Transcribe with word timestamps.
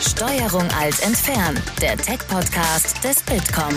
Steuerung 0.00 0.66
alt 0.78 1.02
entfernen, 1.02 1.62
der 1.82 1.98
Tech-Podcast 1.98 3.04
des 3.04 3.22
Bitkom. 3.22 3.74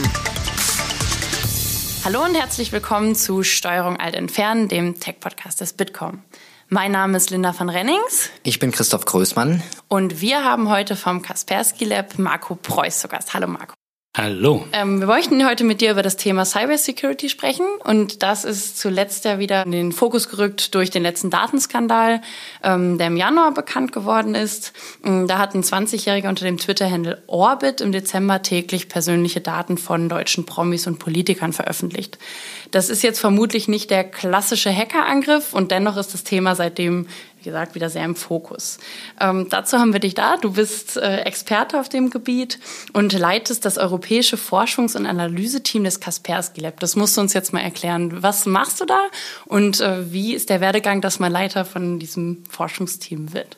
Hallo 2.05 2.23
und 2.23 2.33
herzlich 2.33 2.71
willkommen 2.71 3.13
zu 3.13 3.43
Steuerung 3.43 3.97
alt 3.97 4.15
entfernen, 4.15 4.69
dem 4.69 5.01
Tech-Podcast 5.01 5.59
des 5.59 5.73
Bitkom. 5.73 6.23
Mein 6.69 6.93
Name 6.93 7.17
ist 7.17 7.29
Linda 7.29 7.53
van 7.57 7.69
Rennings. 7.69 8.29
Ich 8.43 8.57
bin 8.57 8.71
Christoph 8.71 9.03
Größmann. 9.03 9.61
Und 9.89 10.21
wir 10.21 10.45
haben 10.45 10.69
heute 10.69 10.95
vom 10.95 11.21
Kaspersky 11.21 11.83
Lab 11.83 12.17
Marco 12.17 12.55
Preuß 12.55 12.99
zu 12.99 13.09
Gast. 13.09 13.33
Hallo 13.33 13.47
Marco. 13.47 13.73
Hallo. 14.15 14.67
Ähm, 14.73 14.99
wir 14.99 15.07
möchten 15.07 15.43
heute 15.43 15.63
mit 15.63 15.81
dir 15.81 15.89
über 15.89 16.03
das 16.03 16.17
Thema 16.17 16.45
Cybersecurity 16.45 17.29
sprechen 17.29 17.65
und 17.83 18.21
das 18.21 18.45
ist 18.45 18.77
zuletzt 18.77 19.25
ja 19.25 19.39
wieder 19.39 19.65
in 19.65 19.71
den 19.71 19.91
Fokus 19.91 20.29
gerückt 20.29 20.75
durch 20.75 20.91
den 20.91 21.01
letzten 21.01 21.31
Datenskandal, 21.31 22.21
ähm, 22.61 22.99
der 22.99 23.07
im 23.07 23.17
Januar 23.17 23.55
bekannt 23.55 23.91
geworden 23.91 24.35
ist. 24.35 24.71
Ähm, 25.03 25.27
da 25.27 25.39
hat 25.39 25.55
ein 25.55 25.63
20-Jähriger 25.63 26.29
unter 26.29 26.45
dem 26.45 26.59
Twitter-Handle 26.59 27.23
Orbit 27.25 27.81
im 27.81 27.91
Dezember 27.91 28.43
täglich 28.43 28.87
persönliche 28.87 29.41
Daten 29.41 29.79
von 29.79 30.09
deutschen 30.09 30.45
Promis 30.45 30.85
und 30.85 30.99
Politikern 30.99 31.51
veröffentlicht. 31.51 32.19
Das 32.69 32.91
ist 32.91 33.01
jetzt 33.01 33.19
vermutlich 33.19 33.67
nicht 33.67 33.89
der 33.89 34.03
klassische 34.03 34.71
Hackerangriff 34.71 35.53
und 35.53 35.71
dennoch 35.71 35.97
ist 35.97 36.13
das 36.13 36.23
Thema 36.23 36.53
seitdem 36.53 37.07
wie 37.43 37.49
gesagt, 37.49 37.75
wieder 37.75 37.89
sehr 37.89 38.05
im 38.05 38.15
Fokus. 38.15 38.77
Ähm, 39.19 39.47
dazu 39.49 39.77
haben 39.77 39.91
wir 39.91 39.99
dich 39.99 40.15
da. 40.15 40.37
Du 40.37 40.53
bist 40.53 40.95
äh, 40.95 41.17
Experte 41.23 41.77
auf 41.77 41.89
dem 41.89 42.09
Gebiet 42.09 42.57
und 42.93 43.11
leitest 43.11 43.65
das 43.65 43.77
europäische 43.77 44.37
Forschungs- 44.37 44.95
und 44.95 45.05
Analyseteam 45.05 45.83
des 45.83 45.99
Kaspersky 45.99 46.61
Lab. 46.61 46.79
Das 46.79 46.95
musst 46.95 47.17
du 47.17 47.21
uns 47.21 47.33
jetzt 47.33 47.51
mal 47.51 47.59
erklären. 47.59 48.23
Was 48.23 48.45
machst 48.45 48.79
du 48.79 48.85
da 48.85 48.99
und 49.45 49.81
äh, 49.81 50.11
wie 50.13 50.33
ist 50.33 50.49
der 50.49 50.61
Werdegang, 50.61 51.01
dass 51.01 51.19
man 51.19 51.33
Leiter 51.33 51.65
von 51.65 51.99
diesem 51.99 52.43
Forschungsteam 52.49 53.33
wird? 53.33 53.57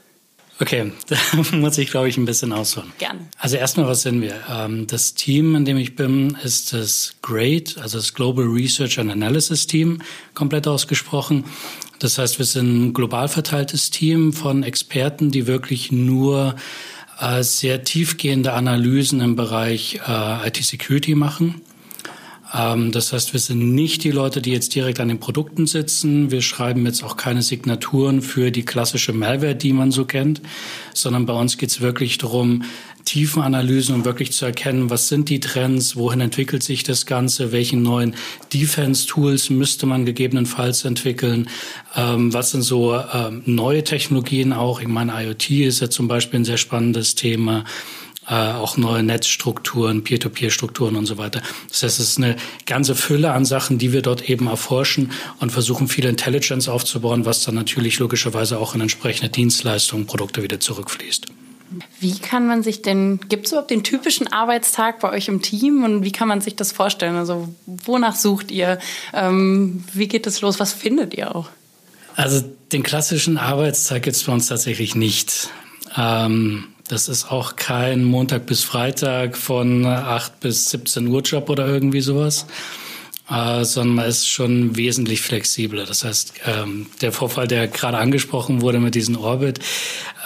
Okay, 0.59 0.93
da 1.07 1.17
muss 1.57 1.77
ich, 1.77 1.91
glaube 1.91 2.07
ich, 2.07 2.17
ein 2.17 2.23
bisschen 2.23 2.53
ausholen. 2.53 2.91
Gerne. 2.97 3.27
Also 3.37 3.57
erstmal, 3.57 3.87
was 3.87 4.03
sind 4.03 4.21
wir? 4.21 4.35
Ähm, 4.49 4.87
das 4.87 5.13
Team, 5.13 5.53
in 5.55 5.65
dem 5.65 5.77
ich 5.77 5.95
bin, 5.95 6.37
ist 6.43 6.71
das 6.71 7.15
GREAT, 7.21 7.77
also 7.77 7.97
das 7.97 8.13
Global 8.13 8.45
Research 8.45 8.97
and 8.97 9.11
Analysis 9.11 9.67
Team, 9.67 10.01
komplett 10.33 10.65
ausgesprochen. 10.67 11.43
Das 11.99 12.17
heißt, 12.17 12.39
wir 12.39 12.45
sind 12.45 12.87
ein 12.87 12.93
global 12.93 13.27
verteiltes 13.27 13.89
Team 13.89 14.33
von 14.33 14.63
Experten, 14.63 15.31
die 15.31 15.47
wirklich 15.47 15.91
nur 15.91 16.55
äh, 17.19 17.43
sehr 17.43 17.83
tiefgehende 17.83 18.53
Analysen 18.53 19.21
im 19.21 19.35
Bereich 19.35 19.99
äh, 20.07 20.47
IT-Security 20.47 21.15
machen. 21.15 21.61
Ähm, 22.53 22.91
das 22.91 23.13
heißt, 23.13 23.33
wir 23.33 23.39
sind 23.39 23.73
nicht 23.73 24.03
die 24.03 24.11
Leute, 24.11 24.41
die 24.41 24.51
jetzt 24.51 24.75
direkt 24.75 24.99
an 24.99 25.07
den 25.07 25.19
Produkten 25.19 25.67
sitzen. 25.67 26.31
Wir 26.31 26.41
schreiben 26.41 26.85
jetzt 26.85 27.03
auch 27.03 27.17
keine 27.17 27.41
Signaturen 27.41 28.21
für 28.21 28.51
die 28.51 28.65
klassische 28.65 29.13
Malware, 29.13 29.55
die 29.55 29.73
man 29.73 29.91
so 29.91 30.05
kennt, 30.05 30.41
sondern 30.93 31.25
bei 31.25 31.33
uns 31.33 31.57
geht 31.57 31.69
es 31.69 31.81
wirklich 31.81 32.17
darum, 32.17 32.63
Tiefenanalysen, 33.05 33.95
um 33.95 34.05
wirklich 34.05 34.31
zu 34.33 34.45
erkennen, 34.45 34.89
was 34.89 35.07
sind 35.07 35.29
die 35.29 35.39
Trends, 35.39 35.95
wohin 35.95 36.21
entwickelt 36.21 36.63
sich 36.63 36.83
das 36.83 37.05
Ganze, 37.05 37.51
welche 37.51 37.77
neuen 37.77 38.15
Defense-Tools 38.53 39.49
müsste 39.51 39.85
man 39.85 40.05
gegebenenfalls 40.05 40.85
entwickeln, 40.85 41.49
ähm, 41.95 42.33
was 42.33 42.51
sind 42.51 42.63
so 42.63 42.95
ähm, 42.95 43.43
neue 43.45 43.83
Technologien 43.83 44.53
auch. 44.53 44.81
Ich 44.81 44.87
meine, 44.87 45.13
IoT 45.23 45.51
ist 45.51 45.79
ja 45.79 45.89
zum 45.89 46.07
Beispiel 46.07 46.41
ein 46.41 46.45
sehr 46.45 46.57
spannendes 46.57 47.15
Thema 47.15 47.63
äh, 48.27 48.33
auch 48.33 48.77
neue 48.77 49.03
Netzstrukturen, 49.03 50.03
Peer-to-Peer-Strukturen 50.03 50.95
und 50.95 51.05
so 51.05 51.17
weiter. 51.17 51.41
Das 51.69 51.83
heißt, 51.83 51.99
es 51.99 52.09
ist 52.09 52.17
eine 52.17 52.35
ganze 52.65 52.95
Fülle 52.95 53.31
an 53.33 53.45
Sachen, 53.45 53.77
die 53.77 53.93
wir 53.93 54.01
dort 54.01 54.27
eben 54.29 54.47
erforschen 54.47 55.11
und 55.39 55.51
versuchen, 55.51 55.87
viel 55.87 56.05
Intelligence 56.05 56.67
aufzubauen, 56.67 57.25
was 57.25 57.43
dann 57.43 57.55
natürlich 57.55 57.99
logischerweise 57.99 58.57
auch 58.57 58.73
in 58.73 58.81
entsprechende 58.81 59.29
Dienstleistungen, 59.29 60.07
Produkte 60.07 60.41
wieder 60.41 60.59
zurückfließt. 60.59 61.27
Wie 61.99 62.17
kann 62.19 62.47
man 62.47 62.63
sich 62.63 62.81
denn, 62.81 63.19
gibt 63.27 63.45
es 63.45 63.51
überhaupt 63.51 63.71
den 63.71 63.83
typischen 63.83 64.27
Arbeitstag 64.31 64.99
bei 64.99 65.11
euch 65.11 65.27
im 65.27 65.41
Team 65.41 65.83
und 65.83 66.03
wie 66.03 66.11
kann 66.11 66.27
man 66.27 66.41
sich 66.41 66.55
das 66.55 66.71
vorstellen? 66.71 67.15
Also 67.15 67.49
wonach 67.65 68.15
sucht 68.15 68.51
ihr? 68.51 68.79
Ähm, 69.13 69.83
wie 69.93 70.07
geht 70.07 70.27
es 70.27 70.41
los? 70.41 70.59
Was 70.59 70.73
findet 70.73 71.13
ihr 71.15 71.35
auch? 71.35 71.49
Also 72.15 72.43
den 72.71 72.83
klassischen 72.83 73.37
Arbeitstag 73.37 74.03
gibt 74.03 74.15
es 74.15 74.23
bei 74.23 74.31
uns 74.31 74.47
tatsächlich 74.47 74.95
nicht. 74.95 75.49
Ähm, 75.97 76.65
das 76.87 77.09
ist 77.09 77.31
auch 77.31 77.55
kein 77.55 78.03
Montag 78.03 78.45
bis 78.45 78.63
Freitag 78.63 79.37
von 79.37 79.85
8 79.85 80.39
bis 80.39 80.69
17 80.69 81.07
Uhr 81.07 81.21
Job 81.21 81.49
oder 81.49 81.67
irgendwie 81.67 82.01
sowas, 82.01 82.45
äh, 83.29 83.63
sondern 83.63 83.95
man 83.95 84.05
ist 84.05 84.27
schon 84.27 84.75
wesentlich 84.75 85.21
flexibler. 85.21 85.85
Das 85.85 86.03
heißt, 86.03 86.33
ähm, 86.45 86.87
der 87.01 87.11
Vorfall, 87.11 87.47
der 87.47 87.67
gerade 87.67 87.97
angesprochen 87.97 88.61
wurde 88.61 88.79
mit 88.79 88.95
diesem 88.95 89.17
Orbit, 89.17 89.59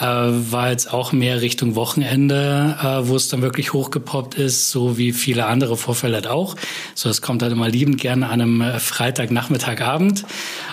äh, 0.00 0.04
war 0.04 0.70
jetzt 0.70 0.92
auch 0.92 1.12
mehr 1.12 1.40
Richtung 1.40 1.74
Wochenende, 1.76 2.76
äh, 2.80 3.08
wo 3.08 3.16
es 3.16 3.28
dann 3.28 3.42
wirklich 3.42 3.72
hochgepoppt 3.72 4.34
ist, 4.34 4.70
so 4.70 4.98
wie 4.98 5.12
viele 5.12 5.46
andere 5.46 5.76
Vorfälle 5.76 6.16
halt 6.16 6.26
auch. 6.26 6.56
So, 6.94 7.08
es 7.08 7.22
kommt 7.22 7.42
halt 7.42 7.52
immer 7.52 7.68
liebend 7.68 8.00
gerne 8.00 8.28
an 8.28 8.40
einem 8.40 8.60
äh, 8.60 8.78
Freitagnachmittagabend 8.78 10.24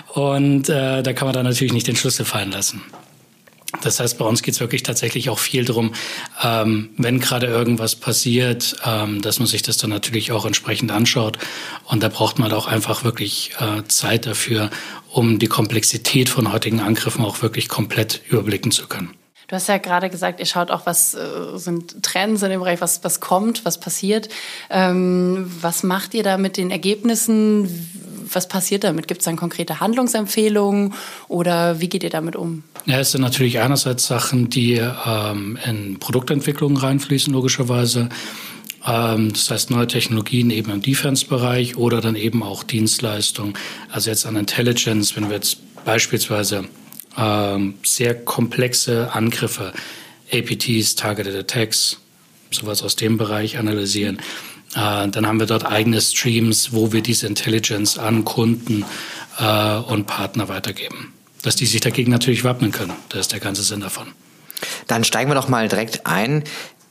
und 0.08 0.68
äh, 0.68 1.02
da 1.02 1.12
kann 1.12 1.26
man 1.26 1.34
dann 1.34 1.46
natürlich 1.46 1.72
nicht 1.72 1.86
den 1.86 1.96
Schlüssel 1.96 2.24
fallen 2.24 2.50
lassen. 2.50 2.82
Das 3.82 4.00
heißt, 4.00 4.16
bei 4.16 4.24
uns 4.24 4.42
geht 4.42 4.54
es 4.54 4.60
wirklich 4.60 4.82
tatsächlich 4.82 5.28
auch 5.28 5.38
viel 5.38 5.64
darum, 5.64 5.92
ähm, 6.42 6.90
wenn 6.96 7.20
gerade 7.20 7.46
irgendwas 7.46 7.96
passiert, 7.96 8.76
ähm, 8.84 9.20
dass 9.20 9.38
man 9.38 9.46
sich 9.46 9.62
das 9.62 9.76
dann 9.76 9.90
natürlich 9.90 10.32
auch 10.32 10.46
entsprechend 10.46 10.90
anschaut. 10.90 11.38
Und 11.84 12.02
da 12.02 12.08
braucht 12.08 12.38
man 12.38 12.50
auch 12.52 12.66
einfach 12.66 13.04
wirklich 13.04 13.52
äh, 13.60 13.86
Zeit 13.86 14.26
dafür, 14.26 14.70
um 15.10 15.38
die 15.38 15.48
Komplexität 15.48 16.30
von 16.30 16.50
heutigen 16.52 16.80
Angriffen 16.80 17.24
auch 17.24 17.42
wirklich 17.42 17.68
komplett 17.68 18.22
überblicken 18.30 18.70
zu 18.70 18.86
können. 18.86 19.17
Du 19.48 19.56
hast 19.56 19.66
ja 19.66 19.78
gerade 19.78 20.10
gesagt, 20.10 20.40
ihr 20.40 20.46
schaut 20.46 20.70
auch, 20.70 20.84
was 20.84 21.14
äh, 21.14 21.18
sind 21.54 22.02
Trends 22.02 22.42
in 22.42 22.50
dem 22.50 22.60
Bereich, 22.60 22.82
was, 22.82 23.02
was 23.02 23.18
kommt, 23.18 23.64
was 23.64 23.80
passiert. 23.80 24.28
Ähm, 24.68 25.50
was 25.62 25.82
macht 25.82 26.12
ihr 26.12 26.22
da 26.22 26.36
mit 26.36 26.58
den 26.58 26.70
Ergebnissen? 26.70 27.66
Was 28.30 28.46
passiert 28.46 28.84
damit? 28.84 29.08
Gibt 29.08 29.22
es 29.22 29.24
dann 29.24 29.36
konkrete 29.36 29.80
Handlungsempfehlungen 29.80 30.92
oder 31.28 31.80
wie 31.80 31.88
geht 31.88 32.02
ihr 32.02 32.10
damit 32.10 32.36
um? 32.36 32.62
Ja, 32.84 33.00
es 33.00 33.12
sind 33.12 33.22
natürlich 33.22 33.58
einerseits 33.58 34.06
Sachen, 34.06 34.50
die 34.50 34.74
ähm, 34.74 35.58
in 35.64 35.98
Produktentwicklung 35.98 36.76
reinfließen, 36.76 37.32
logischerweise. 37.32 38.10
Ähm, 38.86 39.32
das 39.32 39.50
heißt 39.50 39.70
neue 39.70 39.86
Technologien 39.86 40.50
eben 40.50 40.70
im 40.70 40.82
Defense-Bereich 40.82 41.78
oder 41.78 42.02
dann 42.02 42.16
eben 42.16 42.42
auch 42.42 42.64
Dienstleistungen. 42.64 43.54
Also 43.90 44.10
jetzt 44.10 44.26
an 44.26 44.36
Intelligence, 44.36 45.16
wenn 45.16 45.30
wir 45.30 45.36
jetzt 45.36 45.84
beispielsweise 45.86 46.68
ähm, 47.18 47.74
sehr 47.82 48.14
komplexe 48.14 49.12
Angriffe, 49.12 49.72
APTs, 50.32 50.94
Targeted 50.94 51.34
Attacks, 51.34 51.98
sowas 52.50 52.82
aus 52.82 52.96
dem 52.96 53.18
Bereich 53.18 53.58
analysieren. 53.58 54.18
Äh, 54.74 55.08
dann 55.08 55.26
haben 55.26 55.40
wir 55.40 55.46
dort 55.46 55.64
eigene 55.64 56.00
Streams, 56.00 56.72
wo 56.72 56.92
wir 56.92 57.02
diese 57.02 57.26
Intelligence 57.26 57.98
an 57.98 58.24
Kunden 58.24 58.84
äh, 59.38 59.76
und 59.76 60.06
Partner 60.06 60.48
weitergeben. 60.48 61.12
Dass 61.42 61.56
die 61.56 61.66
sich 61.66 61.80
dagegen 61.80 62.10
natürlich 62.10 62.44
wappnen 62.44 62.72
können. 62.72 62.92
Das 63.08 63.20
ist 63.20 63.32
der 63.32 63.40
ganze 63.40 63.62
Sinn 63.62 63.80
davon. 63.80 64.08
Dann 64.86 65.04
steigen 65.04 65.30
wir 65.30 65.34
doch 65.34 65.48
mal 65.48 65.68
direkt 65.68 66.06
ein. 66.06 66.44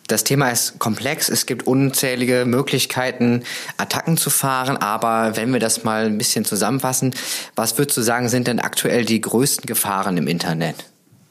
Das 0.08 0.24
Thema 0.24 0.50
ist 0.50 0.80
komplex. 0.80 1.28
Es 1.28 1.46
gibt 1.46 1.68
unzählige 1.68 2.46
Möglichkeiten, 2.46 3.44
Attacken 3.76 4.16
zu 4.16 4.30
fahren. 4.30 4.78
Aber 4.78 5.36
wenn 5.36 5.52
wir 5.52 5.60
das 5.60 5.84
mal 5.84 6.06
ein 6.06 6.18
bisschen 6.18 6.46
zusammenfassen, 6.46 7.14
was 7.56 7.78
würdest 7.78 7.98
du 7.98 8.02
sagen, 8.02 8.30
sind 8.30 8.48
denn 8.48 8.60
aktuell 8.60 9.04
die 9.04 9.20
größten 9.20 9.66
Gefahren 9.66 10.18
im 10.18 10.28
Internet? 10.28 10.76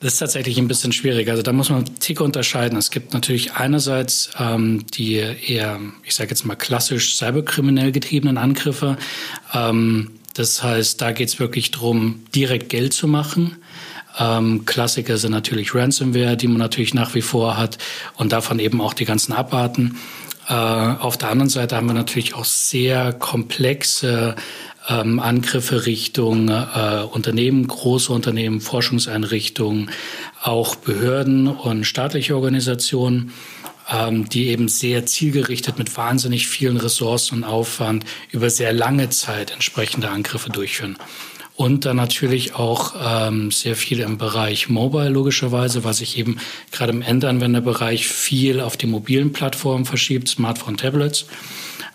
Das 0.00 0.12
ist 0.12 0.18
tatsächlich 0.18 0.58
ein 0.58 0.68
bisschen 0.68 0.92
schwierig. 0.92 1.30
Also 1.30 1.42
da 1.42 1.54
muss 1.54 1.70
man 1.70 1.86
Tick 2.00 2.20
unterscheiden. 2.20 2.76
Es 2.76 2.90
gibt 2.90 3.14
natürlich 3.14 3.54
einerseits 3.54 4.28
ähm, 4.38 4.86
die 4.88 5.14
eher, 5.14 5.80
ich 6.04 6.14
sage 6.14 6.30
jetzt 6.30 6.44
mal 6.44 6.54
klassisch 6.54 7.16
cyberkriminell 7.16 7.92
getriebenen 7.92 8.36
Angriffe. 8.36 8.98
Ähm, 9.54 10.10
das 10.34 10.62
heißt, 10.62 11.00
da 11.00 11.12
geht 11.12 11.28
es 11.28 11.40
wirklich 11.40 11.70
darum, 11.70 12.24
direkt 12.34 12.68
Geld 12.68 12.92
zu 12.92 13.08
machen. 13.08 13.56
Ähm, 14.18 14.64
Klassiker 14.64 15.18
sind 15.18 15.32
natürlich 15.32 15.74
Ransomware, 15.74 16.36
die 16.36 16.48
man 16.48 16.58
natürlich 16.58 16.94
nach 16.94 17.14
wie 17.14 17.22
vor 17.22 17.56
hat 17.56 17.78
und 18.16 18.32
davon 18.32 18.58
eben 18.58 18.80
auch 18.80 18.94
die 18.94 19.04
ganzen 19.04 19.32
Abarten. 19.32 19.98
Äh, 20.48 20.52
auf 20.52 21.16
der 21.16 21.30
anderen 21.30 21.50
Seite 21.50 21.76
haben 21.76 21.86
wir 21.86 21.94
natürlich 21.94 22.34
auch 22.34 22.44
sehr 22.44 23.12
komplexe 23.12 24.36
ähm, 24.88 25.18
Angriffe 25.18 25.86
Richtung 25.86 26.48
äh, 26.48 27.02
Unternehmen, 27.10 27.66
große 27.66 28.12
Unternehmen, 28.12 28.60
Forschungseinrichtungen, 28.60 29.90
auch 30.42 30.76
Behörden 30.76 31.48
und 31.48 31.84
staatliche 31.84 32.36
Organisationen, 32.36 33.32
ähm, 33.92 34.28
die 34.28 34.48
eben 34.48 34.68
sehr 34.68 35.06
zielgerichtet 35.06 35.78
mit 35.78 35.96
wahnsinnig 35.96 36.46
vielen 36.46 36.76
Ressourcen 36.76 37.36
und 37.36 37.44
Aufwand 37.44 38.04
über 38.30 38.50
sehr 38.50 38.72
lange 38.72 39.10
Zeit 39.10 39.52
entsprechende 39.52 40.10
Angriffe 40.10 40.50
durchführen. 40.50 40.96
Und 41.56 41.86
dann 41.86 41.96
natürlich 41.96 42.54
auch 42.54 42.94
ähm, 43.02 43.50
sehr 43.50 43.76
viel 43.76 44.00
im 44.00 44.18
Bereich 44.18 44.68
Mobile 44.68 45.08
logischerweise, 45.08 45.84
was 45.84 45.98
sich 45.98 46.18
eben 46.18 46.38
gerade 46.70 46.92
im 46.92 47.00
Endanwenderbereich 47.00 48.06
viel 48.06 48.60
auf 48.60 48.76
die 48.76 48.86
mobilen 48.86 49.32
Plattformen 49.32 49.86
verschiebt, 49.86 50.28
Smartphone, 50.28 50.76
Tablets. 50.76 51.26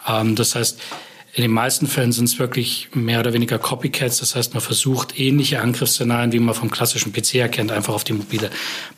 Ähm, 0.08 0.36
das 0.36 0.56
heißt, 0.56 0.80
In 1.34 1.44
den 1.44 1.52
meisten 1.52 1.88
Fällen 1.88 2.12
sind 2.12 2.26
es 2.26 2.40
wirklich 2.40 2.90
mehr 2.94 3.22
oder 3.22 3.32
weniger 3.32 3.58
Copycats. 3.58 4.18
Das 4.18 4.36
heißt, 4.36 4.54
man 4.54 4.62
versucht 4.62 5.18
ähnliche 5.18 5.62
Angriffsszenarien, 5.62 6.34
wie 6.34 6.40
man 6.40 6.54
vom 6.54 6.70
klassischen 6.70 7.14
PC 7.14 7.36
erkennt, 7.36 7.72
einfach 7.72 7.94
auf 7.94 8.04
die 8.04 8.12
mobile 8.14 8.50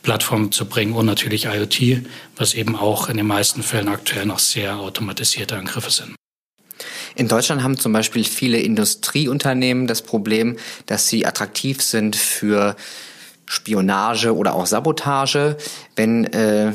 Plattform 0.02 0.50
zu 0.50 0.66
bringen 0.66 0.94
und 0.94 1.06
natürlich 1.06 1.44
IoT, 1.44 2.04
was 2.36 2.54
eben 2.54 2.74
auch 2.74 3.08
in 3.08 3.18
den 3.18 3.26
meisten 3.26 3.62
Fällen 3.62 3.86
aktuell 3.88 4.26
noch 4.26 4.40
sehr 4.40 4.78
automatisierte 4.78 5.56
Angriffe 5.56 5.90
sind. 5.90 6.16
In 7.14 7.28
Deutschland 7.28 7.62
haben 7.62 7.78
zum 7.78 7.92
Beispiel 7.92 8.24
viele 8.24 8.58
Industrieunternehmen 8.58 9.86
das 9.86 10.02
Problem, 10.02 10.56
dass 10.86 11.08
sie 11.08 11.26
attraktiv 11.26 11.82
sind 11.82 12.16
für 12.16 12.76
Spionage 13.46 14.34
oder 14.34 14.54
auch 14.54 14.66
Sabotage. 14.66 15.56
Wenn 15.96 16.24
äh, 16.32 16.72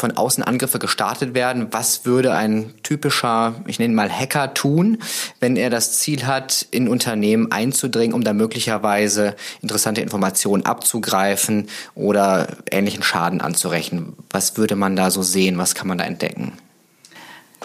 von 0.00 0.16
außen 0.16 0.42
Angriffe 0.42 0.78
gestartet 0.78 1.34
werden. 1.34 1.68
Was 1.72 2.04
würde 2.06 2.32
ein 2.32 2.72
typischer, 2.82 3.54
ich 3.66 3.78
nenne 3.78 3.94
mal 3.94 4.10
Hacker 4.10 4.54
tun, 4.54 4.98
wenn 5.40 5.56
er 5.56 5.70
das 5.70 5.98
Ziel 5.98 6.26
hat, 6.26 6.66
in 6.70 6.88
Unternehmen 6.88 7.52
einzudringen, 7.52 8.14
um 8.14 8.24
da 8.24 8.32
möglicherweise 8.32 9.36
interessante 9.60 10.00
Informationen 10.00 10.64
abzugreifen 10.64 11.68
oder 11.94 12.48
ähnlichen 12.70 13.02
Schaden 13.02 13.40
anzurechnen? 13.40 14.14
Was 14.30 14.56
würde 14.56 14.74
man 14.74 14.96
da 14.96 15.10
so 15.10 15.22
sehen? 15.22 15.58
Was 15.58 15.74
kann 15.74 15.86
man 15.86 15.98
da 15.98 16.04
entdecken? 16.04 16.52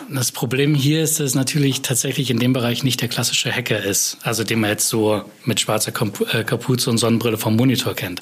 Das 0.09 0.31
Problem 0.31 0.75
hier 0.75 1.03
ist, 1.03 1.19
dass 1.19 1.33
natürlich 1.33 1.81
tatsächlich 1.81 2.29
in 2.29 2.39
dem 2.39 2.53
Bereich 2.53 2.83
nicht 2.83 3.01
der 3.01 3.09
klassische 3.09 3.51
Hacker 3.51 3.83
ist, 3.83 4.17
also 4.23 4.43
den 4.43 4.59
man 4.59 4.69
jetzt 4.69 4.87
so 4.87 5.23
mit 5.45 5.59
schwarzer 5.59 5.91
äh, 6.31 6.43
Kapuze 6.43 6.89
und 6.89 6.97
Sonnenbrille 6.97 7.37
vom 7.37 7.55
Monitor 7.55 7.95
kennt 7.95 8.21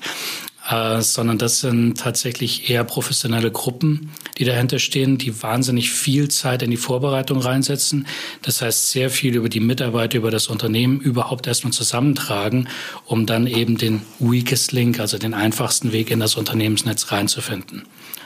äh, 0.69 1.01
sondern 1.01 1.37
das 1.37 1.59
sind 1.59 1.99
tatsächlich 1.99 2.69
eher 2.69 2.83
professionelle 2.83 3.51
Gruppen, 3.51 4.11
die 4.37 4.45
dahinter 4.45 4.79
stehen, 4.79 5.17
die 5.17 5.43
wahnsinnig 5.43 5.91
viel 5.91 6.29
Zeit 6.29 6.61
in 6.61 6.71
die 6.71 6.77
Vorbereitung 6.77 7.39
reinsetzen. 7.39 8.07
Das 8.41 8.61
heißt, 8.61 8.91
sehr 8.91 9.09
viel 9.09 9.35
über 9.35 9.49
die 9.49 9.59
Mitarbeiter, 9.59 10.17
über 10.17 10.31
das 10.31 10.47
Unternehmen 10.47 10.99
überhaupt 10.99 11.47
erstmal 11.47 11.73
zusammentragen, 11.73 12.69
um 13.05 13.25
dann 13.25 13.47
eben 13.47 13.77
den 13.77 14.03
weakest 14.19 14.71
link, 14.71 14.99
also 14.99 15.17
den 15.17 15.33
einfachsten 15.33 15.91
Weg 15.91 16.11
in 16.11 16.19
das 16.19 16.35
Unternehmensnetz 16.35 17.11
reinzufinden. 17.11 17.83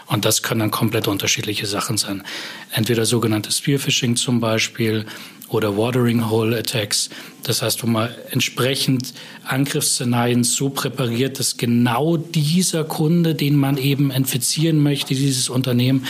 Und 0.08 0.24
das 0.26 0.42
können 0.42 0.62
dann 0.62 0.72
komplett 0.72 1.08
unterschiedliche 1.08 1.66
Sachen 1.66 1.98
sein. 1.98 2.24
Entweder 2.72 3.06
sogenanntes 3.06 3.58
Spearfishing 3.58 4.16
zum 4.16 4.40
Beispiel 4.40 5.06
oder 5.50 5.78
Watering 5.78 6.30
Hole 6.30 6.58
Attacks. 6.58 7.10
Das 7.44 7.62
heißt, 7.62 7.84
wo 7.84 7.88
man 7.88 8.10
entsprechend 8.32 9.14
Angriffsszenarien 9.46 10.44
so 10.44 10.70
präpariert, 10.70 11.40
dass 11.40 11.58
genau 11.58 12.18
dieser 12.18 12.84
Kunde, 12.84 13.36
den 13.36 13.56
man 13.56 13.78
eben 13.78 14.12
infizieren 14.12 14.82
möchte, 14.82 15.16
dieses 15.16 15.50
Unternehmen, 15.50 16.06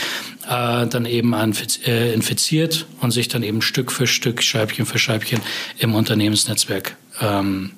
äh, 0.47 0.87
dann 0.87 1.05
eben 1.05 1.33
äh, 1.85 2.13
infiziert 2.13 2.85
und 3.01 3.11
sich 3.11 3.27
dann 3.27 3.43
eben 3.43 3.61
Stück 3.61 3.91
für 3.91 4.07
Stück, 4.07 4.41
Scheibchen 4.41 4.85
für 4.85 4.97
Scheibchen 4.97 5.41
im 5.77 5.93
Unternehmensnetzwerk 5.93 6.95
ähm, 7.21 7.71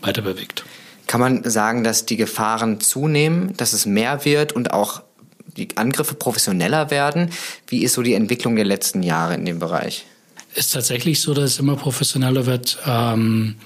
weiter 0.00 0.22
bewegt. 0.22 0.64
Kann 1.06 1.20
man 1.20 1.48
sagen, 1.48 1.84
dass 1.84 2.06
die 2.06 2.16
Gefahren 2.16 2.80
zunehmen, 2.80 3.54
dass 3.56 3.72
es 3.72 3.86
mehr 3.86 4.24
wird 4.24 4.52
und 4.52 4.72
auch 4.72 5.02
die 5.56 5.76
Angriffe 5.76 6.14
professioneller 6.14 6.90
werden? 6.90 7.30
Wie 7.66 7.82
ist 7.82 7.94
so 7.94 8.02
die 8.02 8.14
Entwicklung 8.14 8.56
der 8.56 8.64
letzten 8.64 9.02
Jahre 9.02 9.34
in 9.34 9.44
dem 9.44 9.58
Bereich? 9.58 10.06
ist 10.54 10.72
tatsächlich 10.72 11.20
so, 11.20 11.34
dass 11.34 11.52
es 11.52 11.58
immer 11.58 11.76
professioneller 11.76 12.46
wird. 12.46 12.78
Ähm, 12.86 13.56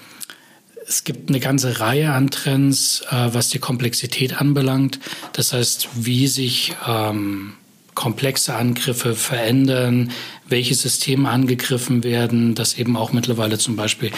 es 0.86 1.04
gibt 1.04 1.28
eine 1.28 1.40
ganze 1.40 1.80
Reihe 1.80 2.12
an 2.12 2.30
Trends, 2.30 3.02
äh, 3.10 3.28
was 3.32 3.48
die 3.48 3.58
Komplexität 3.58 4.40
anbelangt. 4.40 5.00
Das 5.32 5.52
heißt, 5.52 5.88
wie 5.94 6.28
sich 6.28 6.76
ähm, 6.86 7.54
komplexe 7.96 8.54
Angriffe 8.54 9.16
verändern, 9.16 10.12
welche 10.48 10.76
Systeme 10.76 11.28
angegriffen 11.28 12.04
werden, 12.04 12.54
dass 12.54 12.74
eben 12.78 12.96
auch 12.96 13.12
mittlerweile 13.12 13.58
zum 13.58 13.74
Beispiel 13.74 14.12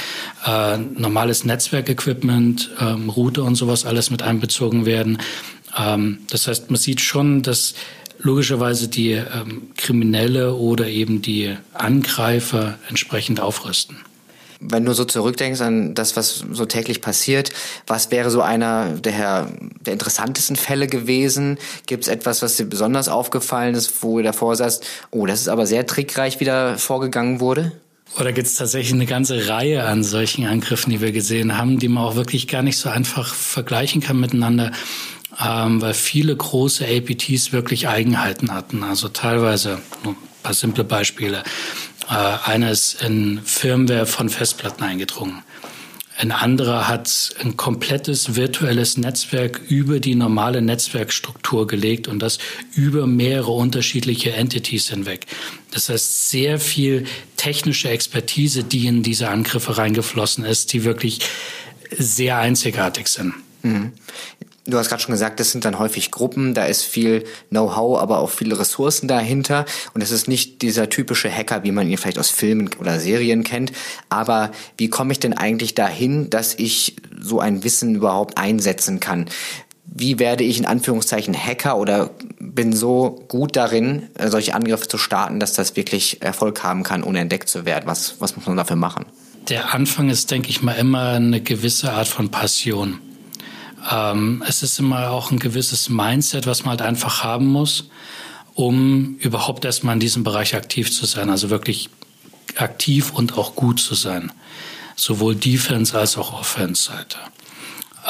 äh, 0.44 0.76
normales 0.76 1.44
Netzwerkequipment, 1.44 2.70
ähm, 2.80 3.08
Router 3.08 3.44
und 3.44 3.54
sowas 3.54 3.86
alles 3.86 4.10
mit 4.10 4.20
einbezogen 4.20 4.84
werden. 4.84 5.18
Ähm, 5.78 6.18
das 6.28 6.48
heißt, 6.48 6.70
man 6.70 6.78
sieht 6.78 7.00
schon, 7.00 7.42
dass 7.42 7.74
logischerweise 8.18 8.88
die 8.88 9.12
ähm, 9.12 9.70
Kriminelle 9.76 10.54
oder 10.54 10.88
eben 10.88 11.22
die 11.22 11.56
Angreifer 11.72 12.78
entsprechend 12.88 13.40
aufrüsten. 13.40 13.96
Wenn 14.60 14.84
du 14.84 14.92
so 14.92 15.04
zurückdenkst 15.04 15.60
an 15.60 15.94
das, 15.94 16.16
was 16.16 16.44
so 16.50 16.64
täglich 16.64 17.00
passiert, 17.00 17.52
was 17.86 18.10
wäre 18.10 18.30
so 18.30 18.42
einer 18.42 18.90
der, 18.94 19.48
der 19.80 19.92
interessantesten 19.92 20.56
Fälle 20.56 20.86
gewesen? 20.86 21.58
Gibt 21.86 22.04
es 22.04 22.08
etwas, 22.08 22.42
was 22.42 22.56
dir 22.56 22.66
besonders 22.66 23.08
aufgefallen 23.08 23.74
ist, 23.74 24.02
wo 24.02 24.18
du 24.18 24.24
davor 24.24 24.56
sagst, 24.56 24.84
oh, 25.10 25.26
das 25.26 25.40
ist 25.40 25.48
aber 25.48 25.66
sehr 25.66 25.86
trickreich, 25.86 26.40
wie 26.40 26.44
da 26.44 26.76
vorgegangen 26.76 27.40
wurde? 27.40 27.72
Oder 28.18 28.32
gibt 28.32 28.46
es 28.46 28.54
tatsächlich 28.54 28.94
eine 28.94 29.06
ganze 29.06 29.48
Reihe 29.48 29.84
an 29.84 30.02
solchen 30.02 30.46
Angriffen, 30.46 30.90
die 30.90 31.00
wir 31.00 31.12
gesehen 31.12 31.58
haben, 31.58 31.78
die 31.78 31.88
man 31.88 32.04
auch 32.04 32.16
wirklich 32.16 32.48
gar 32.48 32.62
nicht 32.62 32.78
so 32.78 32.88
einfach 32.88 33.34
vergleichen 33.34 34.00
kann 34.00 34.18
miteinander 34.18 34.72
ähm, 35.40 35.80
weil 35.80 35.94
viele 35.94 36.34
große 36.34 36.84
APTs 36.86 37.52
wirklich 37.52 37.88
Eigenheiten 37.88 38.52
hatten. 38.52 38.82
Also 38.82 39.08
teilweise, 39.08 39.80
nur 40.02 40.14
ein 40.14 40.18
paar 40.42 40.54
simple 40.54 40.84
Beispiele. 40.84 41.42
Äh, 42.08 42.14
einer 42.14 42.70
ist 42.70 43.02
in 43.02 43.40
Firmware 43.42 44.06
von 44.06 44.28
Festplatten 44.28 44.82
eingedrungen. 44.82 45.42
Ein 46.16 46.32
anderer 46.32 46.88
hat 46.88 47.30
ein 47.40 47.56
komplettes 47.56 48.34
virtuelles 48.34 48.96
Netzwerk 48.96 49.60
über 49.68 50.00
die 50.00 50.16
normale 50.16 50.60
Netzwerkstruktur 50.62 51.68
gelegt 51.68 52.08
und 52.08 52.18
das 52.18 52.38
über 52.74 53.06
mehrere 53.06 53.52
unterschiedliche 53.52 54.32
Entities 54.32 54.88
hinweg. 54.88 55.26
Das 55.70 55.88
heißt, 55.88 56.30
sehr 56.30 56.58
viel 56.58 57.06
technische 57.36 57.90
Expertise, 57.90 58.64
die 58.64 58.88
in 58.88 59.04
diese 59.04 59.28
Angriffe 59.28 59.78
reingeflossen 59.78 60.44
ist, 60.44 60.72
die 60.72 60.82
wirklich 60.82 61.20
sehr 61.96 62.38
einzigartig 62.38 63.06
sind. 63.06 63.34
Mhm. 63.62 63.92
Du 64.68 64.76
hast 64.76 64.90
gerade 64.90 65.02
schon 65.02 65.12
gesagt, 65.12 65.40
das 65.40 65.50
sind 65.50 65.64
dann 65.64 65.78
häufig 65.78 66.10
Gruppen, 66.10 66.52
da 66.52 66.66
ist 66.66 66.82
viel 66.82 67.24
Know-how, 67.48 67.98
aber 67.98 68.18
auch 68.18 68.28
viele 68.28 68.58
Ressourcen 68.58 69.08
dahinter. 69.08 69.64
Und 69.94 70.02
es 70.02 70.10
ist 70.10 70.28
nicht 70.28 70.60
dieser 70.60 70.90
typische 70.90 71.30
Hacker, 71.30 71.64
wie 71.64 71.72
man 71.72 71.88
ihn 71.88 71.96
vielleicht 71.96 72.18
aus 72.18 72.28
Filmen 72.28 72.68
oder 72.78 73.00
Serien 73.00 73.44
kennt. 73.44 73.72
Aber 74.10 74.50
wie 74.76 74.88
komme 74.88 75.12
ich 75.12 75.20
denn 75.20 75.32
eigentlich 75.32 75.74
dahin, 75.74 76.28
dass 76.28 76.54
ich 76.54 76.96
so 77.18 77.40
ein 77.40 77.64
Wissen 77.64 77.94
überhaupt 77.94 78.36
einsetzen 78.36 79.00
kann? 79.00 79.30
Wie 79.86 80.18
werde 80.18 80.44
ich 80.44 80.58
in 80.58 80.66
Anführungszeichen 80.66 81.34
Hacker 81.34 81.78
oder 81.78 82.10
bin 82.38 82.74
so 82.74 83.24
gut 83.28 83.56
darin, 83.56 84.08
solche 84.22 84.54
Angriffe 84.54 84.86
zu 84.86 84.98
starten, 84.98 85.40
dass 85.40 85.54
das 85.54 85.76
wirklich 85.76 86.20
Erfolg 86.20 86.62
haben 86.62 86.82
kann, 86.82 87.04
ohne 87.04 87.20
entdeckt 87.20 87.48
zu 87.48 87.64
werden? 87.64 87.86
Was, 87.86 88.16
was 88.20 88.36
muss 88.36 88.46
man 88.46 88.58
dafür 88.58 88.76
machen? 88.76 89.06
Der 89.48 89.72
Anfang 89.72 90.10
ist, 90.10 90.30
denke 90.30 90.50
ich 90.50 90.60
mal, 90.60 90.74
immer 90.74 91.12
eine 91.12 91.40
gewisse 91.40 91.90
Art 91.90 92.08
von 92.08 92.30
Passion. 92.30 93.00
Ähm, 93.90 94.42
es 94.46 94.62
ist 94.62 94.78
immer 94.78 95.10
auch 95.10 95.30
ein 95.30 95.38
gewisses 95.38 95.88
Mindset, 95.88 96.46
was 96.46 96.64
man 96.64 96.70
halt 96.70 96.82
einfach 96.82 97.22
haben 97.22 97.46
muss, 97.46 97.90
um 98.54 99.16
überhaupt 99.18 99.64
erstmal 99.64 99.94
in 99.94 100.00
diesem 100.00 100.24
Bereich 100.24 100.54
aktiv 100.54 100.92
zu 100.92 101.06
sein, 101.06 101.30
also 101.30 101.50
wirklich 101.50 101.90
aktiv 102.56 103.12
und 103.12 103.38
auch 103.38 103.54
gut 103.54 103.80
zu 103.80 103.94
sein. 103.94 104.32
Sowohl 104.96 105.36
Defense 105.36 105.96
als 105.96 106.16
auch 106.16 106.32
Offense-Seite. 106.32 107.18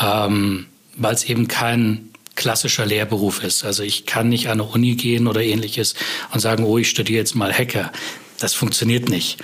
Ähm, 0.00 0.66
Weil 0.97 1.14
es 1.14 1.25
eben 1.25 1.49
kein 1.49 2.09
klassischer 2.35 2.87
Lehrberuf 2.87 3.43
ist. 3.43 3.64
Also 3.64 3.83
ich 3.83 4.07
kann 4.07 4.28
nicht 4.28 4.47
an 4.47 4.61
eine 4.61 4.62
Uni 4.62 4.95
gehen 4.95 5.26
oder 5.26 5.43
ähnliches 5.43 5.95
und 6.33 6.40
sagen, 6.40 6.64
oh, 6.64 6.78
ich 6.78 6.88
studiere 6.88 7.19
jetzt 7.19 7.35
mal 7.35 7.52
Hacker. 7.52 7.90
Das 8.38 8.54
funktioniert 8.54 9.09
nicht. 9.09 9.38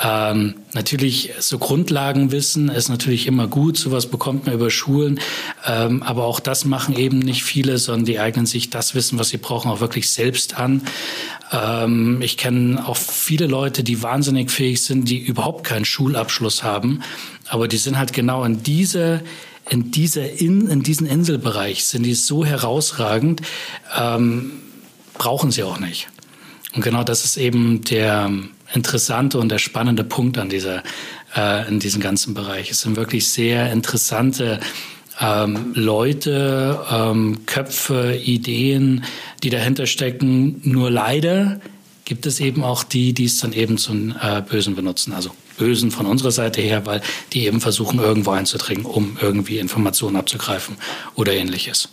Ähm, 0.00 0.54
natürlich, 0.74 1.32
so 1.40 1.58
Grundlagenwissen 1.58 2.68
ist 2.68 2.88
natürlich 2.88 3.26
immer 3.26 3.48
gut, 3.48 3.76
sowas 3.76 4.06
bekommt 4.06 4.46
man 4.46 4.54
über 4.54 4.70
Schulen, 4.70 5.18
ähm, 5.66 6.04
aber 6.04 6.24
auch 6.24 6.38
das 6.38 6.64
machen 6.64 6.96
eben 6.96 7.18
nicht 7.18 7.42
viele, 7.42 7.78
sondern 7.78 8.04
die 8.04 8.20
eignen 8.20 8.46
sich 8.46 8.70
das 8.70 8.94
Wissen, 8.94 9.18
was 9.18 9.30
sie 9.30 9.38
brauchen, 9.38 9.70
auch 9.70 9.80
wirklich 9.80 10.10
selbst 10.10 10.56
an. 10.56 10.82
Ähm, 11.50 12.22
ich 12.22 12.36
kenne 12.36 12.86
auch 12.86 12.96
viele 12.96 13.48
Leute, 13.48 13.82
die 13.82 14.00
wahnsinnig 14.00 14.52
fähig 14.52 14.82
sind, 14.84 15.08
die 15.08 15.18
überhaupt 15.18 15.64
keinen 15.64 15.84
Schulabschluss 15.84 16.62
haben, 16.62 17.02
aber 17.48 17.66
die 17.66 17.78
sind 17.78 17.98
halt 17.98 18.12
genau 18.12 18.44
in 18.44 18.62
dieser 18.62 19.20
in 19.68 19.90
dieser 19.90 20.30
in, 20.30 20.68
in 20.68 20.82
diesen 20.82 21.06
Inselbereich 21.06 21.84
sind 21.84 22.04
die 22.04 22.14
so 22.14 22.44
herausragend, 22.44 23.42
ähm, 23.98 24.52
brauchen 25.14 25.50
sie 25.50 25.64
auch 25.64 25.80
nicht. 25.80 26.08
Und 26.74 26.82
genau 26.82 27.02
das 27.02 27.24
ist 27.24 27.36
eben 27.36 27.82
der 27.82 28.30
interessante 28.74 29.38
und 29.38 29.48
der 29.50 29.58
spannende 29.58 30.04
Punkt 30.04 30.38
an 30.38 30.48
dieser, 30.48 30.82
äh, 31.36 31.68
in 31.68 31.80
diesem 31.80 32.00
ganzen 32.00 32.34
Bereich. 32.34 32.70
Es 32.70 32.82
sind 32.82 32.96
wirklich 32.96 33.28
sehr 33.28 33.72
interessante 33.72 34.60
ähm, 35.20 35.72
Leute, 35.74 36.84
ähm, 36.90 37.46
Köpfe, 37.46 38.16
Ideen, 38.16 39.04
die 39.42 39.50
dahinter 39.50 39.86
stecken. 39.86 40.60
Nur 40.64 40.90
leider 40.90 41.60
gibt 42.04 42.26
es 42.26 42.40
eben 42.40 42.62
auch 42.64 42.84
die, 42.84 43.12
die 43.12 43.24
es 43.24 43.38
dann 43.38 43.52
eben 43.52 43.78
zum 43.78 44.14
äh, 44.20 44.42
Bösen 44.42 44.76
benutzen. 44.76 45.12
Also 45.12 45.30
Bösen 45.58 45.90
von 45.90 46.06
unserer 46.06 46.30
Seite 46.30 46.60
her, 46.60 46.86
weil 46.86 47.02
die 47.32 47.46
eben 47.46 47.60
versuchen, 47.60 47.98
irgendwo 47.98 48.30
einzudringen, 48.30 48.84
um 48.84 49.18
irgendwie 49.20 49.58
Informationen 49.58 50.16
abzugreifen 50.16 50.76
oder 51.16 51.32
ähnliches. 51.32 51.88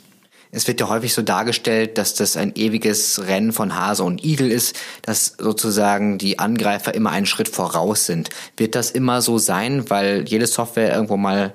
Es 0.56 0.70
wird 0.70 0.80
ja 0.80 0.88
häufig 0.88 1.14
so 1.14 1.22
dargestellt, 1.22 1.98
dass 1.98 2.14
das 2.14 2.38
ein 2.38 2.54
ewiges 2.56 3.28
Rennen 3.28 3.52
von 3.52 3.76
Hase 3.76 4.06
und 4.06 4.24
Igel 4.24 4.50
ist, 4.50 4.78
dass 5.02 5.36
sozusagen 5.38 6.18
die 6.18 6.40
Angreifer 6.40 6.94
immer 6.94 7.10
einen 7.10 7.26
Schritt 7.26 7.50
voraus 7.50 8.06
sind. 8.06 8.30
Wird 8.56 8.74
das 8.74 8.90
immer 8.90 9.22
so 9.22 9.38
sein, 9.38 9.90
weil 9.90 10.24
jede 10.26 10.48
Software 10.48 10.94
irgendwo 10.94 11.18
mal 11.18 11.52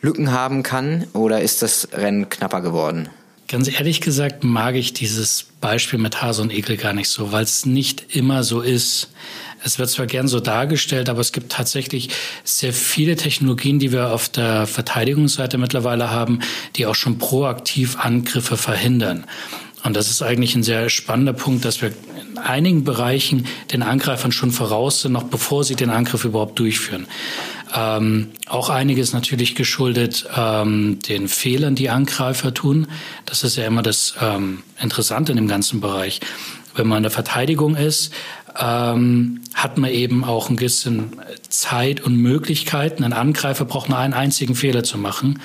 Lücken 0.00 0.32
haben 0.32 0.64
kann 0.64 1.06
oder 1.12 1.40
ist 1.42 1.62
das 1.62 1.90
Rennen 1.92 2.28
knapper 2.28 2.60
geworden? 2.60 3.08
Ganz 3.50 3.66
ehrlich 3.66 4.00
gesagt 4.00 4.44
mag 4.44 4.76
ich 4.76 4.92
dieses 4.92 5.44
Beispiel 5.60 5.98
mit 5.98 6.22
Hase 6.22 6.40
und 6.40 6.52
Ekel 6.52 6.76
gar 6.76 6.92
nicht 6.92 7.08
so, 7.08 7.32
weil 7.32 7.42
es 7.42 7.66
nicht 7.66 8.14
immer 8.14 8.44
so 8.44 8.60
ist. 8.60 9.10
Es 9.64 9.76
wird 9.80 9.90
zwar 9.90 10.06
gern 10.06 10.28
so 10.28 10.38
dargestellt, 10.38 11.08
aber 11.08 11.20
es 11.20 11.32
gibt 11.32 11.50
tatsächlich 11.50 12.10
sehr 12.44 12.72
viele 12.72 13.16
Technologien, 13.16 13.80
die 13.80 13.90
wir 13.90 14.12
auf 14.12 14.28
der 14.28 14.68
Verteidigungsseite 14.68 15.58
mittlerweile 15.58 16.12
haben, 16.12 16.38
die 16.76 16.86
auch 16.86 16.94
schon 16.94 17.18
proaktiv 17.18 17.98
Angriffe 17.98 18.56
verhindern. 18.56 19.24
Und 19.82 19.96
das 19.96 20.10
ist 20.10 20.22
eigentlich 20.22 20.54
ein 20.54 20.62
sehr 20.62 20.88
spannender 20.88 21.32
Punkt, 21.32 21.64
dass 21.64 21.82
wir 21.82 21.88
in 22.20 22.38
einigen 22.38 22.84
Bereichen 22.84 23.46
den 23.72 23.82
Angreifern 23.82 24.30
schon 24.30 24.52
voraus 24.52 25.00
sind, 25.00 25.10
noch 25.10 25.24
bevor 25.24 25.64
sie 25.64 25.74
den 25.74 25.90
Angriff 25.90 26.24
überhaupt 26.24 26.56
durchführen. 26.60 27.08
Ähm, 27.74 28.28
auch 28.46 28.68
einiges 28.68 29.12
natürlich 29.12 29.54
geschuldet 29.54 30.26
ähm, 30.36 30.98
den 31.08 31.28
Fehlern, 31.28 31.74
die 31.74 31.90
Angreifer 31.90 32.52
tun. 32.52 32.88
Das 33.26 33.44
ist 33.44 33.56
ja 33.56 33.66
immer 33.66 33.82
das 33.82 34.14
ähm, 34.20 34.62
Interessante 34.80 35.32
in 35.32 35.36
dem 35.36 35.48
ganzen 35.48 35.80
Bereich. 35.80 36.20
Wenn 36.74 36.86
man 36.86 36.98
in 36.98 37.02
der 37.04 37.12
Verteidigung 37.12 37.76
ist, 37.76 38.12
ähm, 38.58 39.40
hat 39.54 39.78
man 39.78 39.90
eben 39.90 40.24
auch 40.24 40.50
ein 40.50 40.56
bisschen 40.56 41.20
Zeit 41.48 42.00
und 42.00 42.16
Möglichkeiten. 42.16 43.04
Ein 43.04 43.12
Angreifer 43.12 43.64
braucht 43.64 43.88
nur 43.88 43.98
einen 43.98 44.14
einzigen 44.14 44.54
Fehler 44.54 44.82
zu 44.82 44.98
machen. 44.98 45.40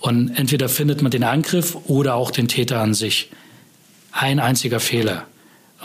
Und 0.00 0.30
entweder 0.36 0.68
findet 0.68 1.00
man 1.00 1.10
den 1.10 1.24
Angriff 1.24 1.76
oder 1.86 2.14
auch 2.16 2.30
den 2.30 2.48
Täter 2.48 2.80
an 2.80 2.92
sich. 2.92 3.30
Ein 4.10 4.40
einziger 4.40 4.80
Fehler. 4.80 5.26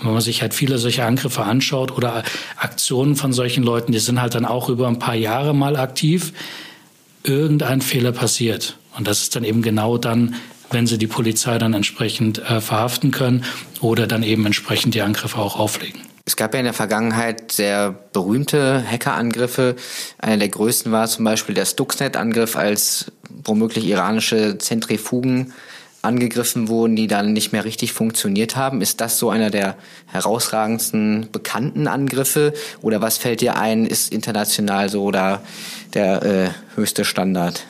Wenn 0.01 0.13
man 0.13 0.21
sich 0.21 0.41
halt 0.41 0.53
viele 0.53 0.77
solche 0.77 1.05
Angriffe 1.05 1.43
anschaut 1.43 1.91
oder 1.91 2.23
Aktionen 2.57 3.15
von 3.15 3.33
solchen 3.33 3.63
Leuten, 3.63 3.91
die 3.91 3.99
sind 3.99 4.21
halt 4.21 4.35
dann 4.35 4.45
auch 4.45 4.69
über 4.69 4.87
ein 4.87 4.99
paar 4.99 5.15
Jahre 5.15 5.55
mal 5.55 5.75
aktiv, 5.75 6.33
irgendein 7.23 7.81
Fehler 7.81 8.11
passiert. 8.11 8.77
Und 8.97 9.07
das 9.07 9.21
ist 9.21 9.35
dann 9.35 9.43
eben 9.43 9.61
genau 9.61 9.97
dann, 9.97 10.35
wenn 10.71 10.87
sie 10.87 10.97
die 10.97 11.07
Polizei 11.07 11.57
dann 11.57 11.73
entsprechend 11.73 12.39
äh, 12.39 12.61
verhaften 12.61 13.11
können 13.11 13.45
oder 13.79 14.07
dann 14.07 14.23
eben 14.23 14.45
entsprechend 14.45 14.95
die 14.95 15.01
Angriffe 15.01 15.37
auch 15.37 15.57
auflegen. 15.57 16.01
Es 16.25 16.35
gab 16.35 16.53
ja 16.53 16.59
in 16.59 16.65
der 16.65 16.73
Vergangenheit 16.73 17.53
sehr 17.53 17.95
berühmte 18.11 18.83
Hackerangriffe. 18.85 19.77
Einer 20.17 20.37
der 20.37 20.49
größten 20.49 20.91
war 20.91 21.07
zum 21.07 21.23
Beispiel 21.23 21.55
der 21.55 21.65
Stuxnet-Angriff, 21.65 22.57
als 22.57 23.13
womöglich 23.45 23.85
iranische 23.85 24.57
Zentrifugen 24.57 25.53
angegriffen 26.07 26.67
wurden, 26.67 26.95
die 26.95 27.07
dann 27.07 27.33
nicht 27.33 27.51
mehr 27.51 27.65
richtig 27.65 27.93
funktioniert 27.93 28.55
haben. 28.55 28.81
Ist 28.81 29.01
das 29.01 29.19
so 29.19 29.29
einer 29.29 29.51
der 29.51 29.75
herausragendsten 30.07 31.27
bekannten 31.31 31.87
Angriffe? 31.87 32.53
Oder 32.81 33.01
was 33.01 33.17
fällt 33.17 33.41
dir 33.41 33.57
ein, 33.57 33.85
ist 33.85 34.11
international 34.11 34.89
so 34.89 35.03
oder 35.03 35.41
der 35.93 36.23
äh, 36.23 36.49
höchste 36.75 37.05
Standard? 37.05 37.65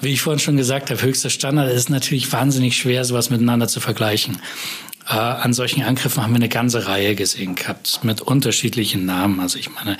Wie 0.00 0.12
ich 0.12 0.20
vorhin 0.20 0.40
schon 0.40 0.56
gesagt 0.56 0.90
habe, 0.90 1.00
höchster 1.02 1.30
Standard 1.30 1.70
ist 1.70 1.90
natürlich 1.90 2.32
wahnsinnig 2.32 2.76
schwer, 2.76 3.04
sowas 3.04 3.30
miteinander 3.30 3.68
zu 3.68 3.80
vergleichen. 3.80 4.38
Äh, 5.08 5.14
an 5.14 5.52
solchen 5.52 5.82
Angriffen 5.82 6.22
haben 6.22 6.32
wir 6.32 6.36
eine 6.36 6.48
ganze 6.48 6.86
Reihe 6.86 7.14
gesehen 7.14 7.54
gehabt, 7.54 8.00
mit 8.02 8.20
unterschiedlichen 8.20 9.06
Namen. 9.06 9.40
Also 9.40 9.58
ich 9.58 9.70
meine, 9.70 9.96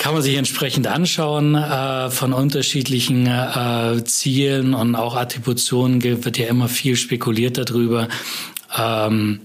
kann 0.00 0.14
man 0.14 0.22
sich 0.22 0.36
entsprechend 0.36 0.86
anschauen 0.86 1.54
äh, 1.54 2.08
von 2.08 2.32
unterschiedlichen 2.32 3.26
äh, 3.26 4.02
Zielen 4.04 4.72
und 4.72 4.94
auch 4.96 5.14
Attributionen 5.14 6.02
wird 6.02 6.38
ja 6.38 6.46
immer 6.46 6.68
viel 6.68 6.96
spekuliert 6.96 7.58
darüber. 7.58 8.08
Ähm, 8.78 9.40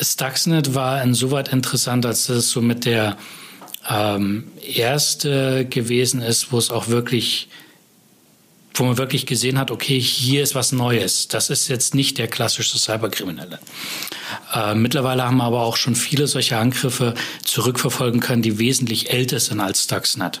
Stuxnet 0.00 0.74
war 0.74 1.00
insoweit 1.04 1.52
interessant, 1.52 2.04
als 2.04 2.28
es 2.30 2.50
so 2.50 2.60
mit 2.60 2.84
der 2.84 3.16
ähm, 3.88 4.48
erste 4.74 5.66
gewesen 5.66 6.20
ist, 6.20 6.50
wo 6.50 6.58
es 6.58 6.70
auch 6.70 6.88
wirklich 6.88 7.48
wo 8.74 8.84
man 8.84 8.98
wirklich 8.98 9.26
gesehen 9.26 9.58
hat, 9.58 9.70
okay, 9.70 9.98
hier 9.98 10.42
ist 10.42 10.54
was 10.54 10.72
Neues. 10.72 11.28
Das 11.28 11.50
ist 11.50 11.68
jetzt 11.68 11.94
nicht 11.94 12.18
der 12.18 12.28
klassische 12.28 12.78
Cyberkriminelle. 12.78 13.58
Äh, 14.54 14.74
mittlerweile 14.74 15.24
haben 15.24 15.36
wir 15.36 15.44
aber 15.44 15.62
auch 15.62 15.76
schon 15.76 15.94
viele 15.94 16.26
solche 16.26 16.56
Angriffe 16.56 17.14
zurückverfolgen 17.44 18.20
können, 18.20 18.42
die 18.42 18.58
wesentlich 18.58 19.10
älter 19.10 19.40
sind 19.40 19.60
als 19.60 19.84
Stuxnet. 19.84 20.40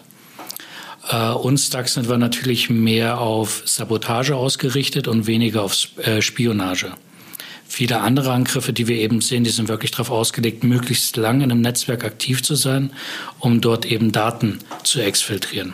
Äh, 1.10 1.30
und 1.30 1.58
Stuxnet 1.58 2.08
war 2.08 2.18
natürlich 2.18 2.70
mehr 2.70 3.20
auf 3.20 3.62
Sabotage 3.66 4.36
ausgerichtet 4.36 5.08
und 5.08 5.26
weniger 5.26 5.62
auf 5.62 5.88
äh, 5.98 6.22
Spionage. 6.22 6.92
Viele 7.66 8.00
andere 8.00 8.32
Angriffe, 8.32 8.74
die 8.74 8.86
wir 8.86 8.96
eben 8.96 9.22
sehen, 9.22 9.44
die 9.44 9.50
sind 9.50 9.68
wirklich 9.68 9.92
darauf 9.92 10.10
ausgelegt, 10.10 10.62
möglichst 10.62 11.16
lang 11.16 11.40
in 11.40 11.50
einem 11.50 11.62
Netzwerk 11.62 12.04
aktiv 12.04 12.42
zu 12.42 12.54
sein, 12.54 12.92
um 13.38 13.62
dort 13.62 13.86
eben 13.86 14.12
Daten 14.12 14.58
zu 14.84 15.00
exfiltrieren. 15.00 15.72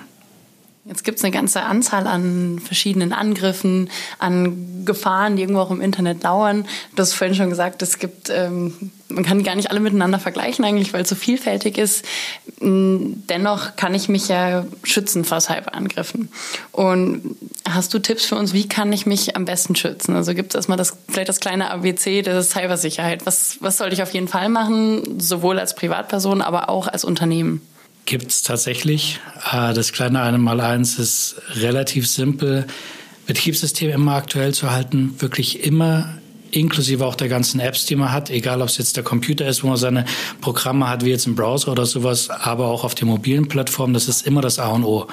Jetzt 0.89 1.05
gibt 1.05 1.19
es 1.19 1.25
eine 1.25 1.33
ganze 1.33 1.63
Anzahl 1.65 2.07
an 2.07 2.61
verschiedenen 2.65 3.13
Angriffen, 3.13 3.91
an 4.19 4.87
Gefahren, 4.87 5.37
die 5.37 5.43
irgendwo 5.43 5.61
auch 5.61 5.71
im 5.71 5.83
Internet 5.83 6.23
lauern. 6.23 6.65
Du 6.97 7.03
hast 7.03 7.13
vorhin 7.13 7.37
schon 7.37 7.51
gesagt, 7.51 7.83
es 7.83 7.99
gibt, 7.99 8.31
ähm, 8.31 8.91
man 9.09 9.23
kann 9.23 9.45
gar 9.45 9.55
nicht 9.55 9.71
alle 9.71 9.81
miteinander 9.81 10.19
vergleichen 10.19 10.65
eigentlich, 10.65 10.95
weil 10.95 11.03
es 11.03 11.11
so 11.11 11.15
vielfältig 11.15 11.77
ist. 11.77 12.07
Dennoch 12.61 13.77
kann 13.77 13.95
ich 13.95 14.09
mich 14.09 14.29
ja 14.29 14.65
schützen 14.83 15.27
vor 15.27 15.43
Cyberangriffen. 15.43 16.31
Und 16.73 17.37
hast 17.69 17.93
du 17.93 17.99
Tipps 17.99 18.25
für 18.25 18.37
uns, 18.37 18.55
wie 18.55 18.67
kann 18.67 18.91
ich 18.91 19.05
mich 19.05 19.37
am 19.37 19.45
besten 19.45 19.77
schützen? 19.77 20.17
Also 20.17 20.33
gibt 20.33 20.55
es 20.55 20.55
erstmal 20.55 20.79
das, 20.79 20.97
vielleicht 21.07 21.29
das 21.29 21.41
kleine 21.41 21.71
ABC 21.71 22.23
der 22.23 22.43
Cybersicherheit. 22.43 23.27
Was, 23.27 23.59
was 23.61 23.77
sollte 23.77 23.95
ich 23.95 24.03
auf 24.03 24.15
jeden 24.15 24.29
Fall 24.29 24.49
machen, 24.49 25.21
sowohl 25.21 25.59
als 25.59 25.75
Privatperson, 25.75 26.41
aber 26.41 26.71
auch 26.71 26.89
als 26.89 27.05
Unternehmen? 27.05 27.61
Gibt 28.09 28.33
es 28.33 28.43
tatsächlich. 28.43 29.21
Äh, 29.53 29.75
das 29.75 29.93
kleine 29.93 30.23
Einmaleins 30.23 30.99
ist 30.99 31.37
relativ 31.55 32.09
simpel. 32.09 32.67
Betriebssystem 33.27 33.91
immer 33.91 34.15
aktuell 34.15 34.55
zu 34.55 34.71
halten, 34.71 35.15
wirklich 35.19 35.63
immer 35.65 36.15
inklusive 36.51 37.05
auch 37.05 37.15
der 37.15 37.29
ganzen 37.29 37.61
Apps, 37.61 37.85
die 37.85 37.95
man 37.95 38.11
hat, 38.11 38.31
egal 38.31 38.63
ob 38.63 38.69
es 38.69 38.79
jetzt 38.79 38.97
der 38.97 39.05
Computer 39.05 39.47
ist, 39.47 39.63
wo 39.63 39.69
man 39.69 39.77
seine 39.77 40.07
Programme 40.41 40.89
hat, 40.89 41.05
wie 41.05 41.11
jetzt 41.11 41.27
im 41.27 41.35
Browser 41.35 41.71
oder 41.71 41.85
sowas, 41.85 42.31
aber 42.31 42.69
auch 42.69 42.85
auf 42.85 42.95
den 42.95 43.09
mobilen 43.09 43.49
Plattformen, 43.49 43.93
das 43.93 44.09
ist 44.09 44.27
immer 44.27 44.41
das 44.41 44.59
A 44.59 44.69
und 44.69 44.85
O. 44.85 45.07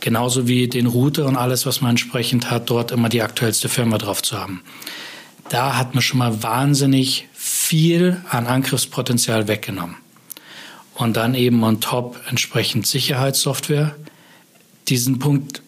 Genauso 0.00 0.48
wie 0.48 0.66
den 0.66 0.86
Router 0.86 1.26
und 1.26 1.36
alles, 1.36 1.66
was 1.66 1.82
man 1.82 1.90
entsprechend 1.90 2.50
hat, 2.50 2.70
dort 2.70 2.90
immer 2.90 3.10
die 3.10 3.20
aktuellste 3.20 3.68
Firma 3.68 3.98
drauf 3.98 4.22
zu 4.22 4.38
haben. 4.38 4.62
Da 5.50 5.76
hat 5.76 5.94
man 5.94 6.00
schon 6.00 6.18
mal 6.18 6.42
wahnsinnig 6.42 7.28
viel 7.34 8.22
an 8.30 8.46
Angriffspotenzial 8.46 9.46
weggenommen 9.46 9.96
und 10.96 11.16
dann 11.16 11.34
eben 11.34 11.62
on 11.62 11.80
top 11.80 12.20
entsprechend 12.28 12.86
Sicherheitssoftware. 12.86 13.94
Diesen 14.88 15.18
Punkt, 15.18 15.62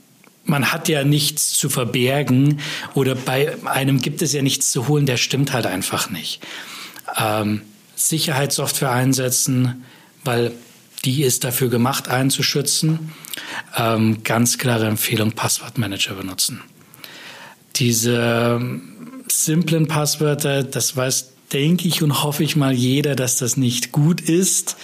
man 0.45 0.73
hat 0.73 0.89
ja 0.89 1.05
nichts 1.05 1.53
zu 1.53 1.69
verbergen 1.69 2.61
oder 2.95 3.15
bei 3.15 3.57
einem 3.65 4.01
gibt 4.01 4.23
es 4.23 4.33
ja 4.33 4.43
nichts 4.43 4.73
zu 4.73 4.89
holen, 4.89 5.07
der 5.07 5.19
stimmt 5.19 5.53
halt 5.53 5.67
einfach 5.67 6.11
nicht. 6.11 6.41
Ähm, 7.17 7.63
Sicherheitssoftware 7.95 8.93
einsetzen, 8.93 9.85
weil 10.25 10.53
die 11.05 11.23
ist 11.23 11.45
dafür 11.45 11.69
gemacht, 11.69 12.09
einzuschützen. 12.09 13.13
Ähm, 13.77 14.23
ganz 14.25 14.59
klare 14.59 14.87
Empfehlung, 14.87 15.33
Passwortmanager 15.33 16.15
benutzen. 16.15 16.63
Diese 17.77 18.61
simplen 19.29 19.87
Passwörter, 19.89 20.65
das 20.65 20.97
weiß 20.97 21.33
denke 21.53 21.89
ich 21.89 22.03
und 22.03 22.23
hoffe 22.23 22.45
ich 22.45 22.57
mal 22.57 22.73
jeder, 22.73 23.17
dass 23.17 23.37
das 23.37 23.57
nicht 23.57 23.93
gut 23.93 24.21
ist. 24.21 24.77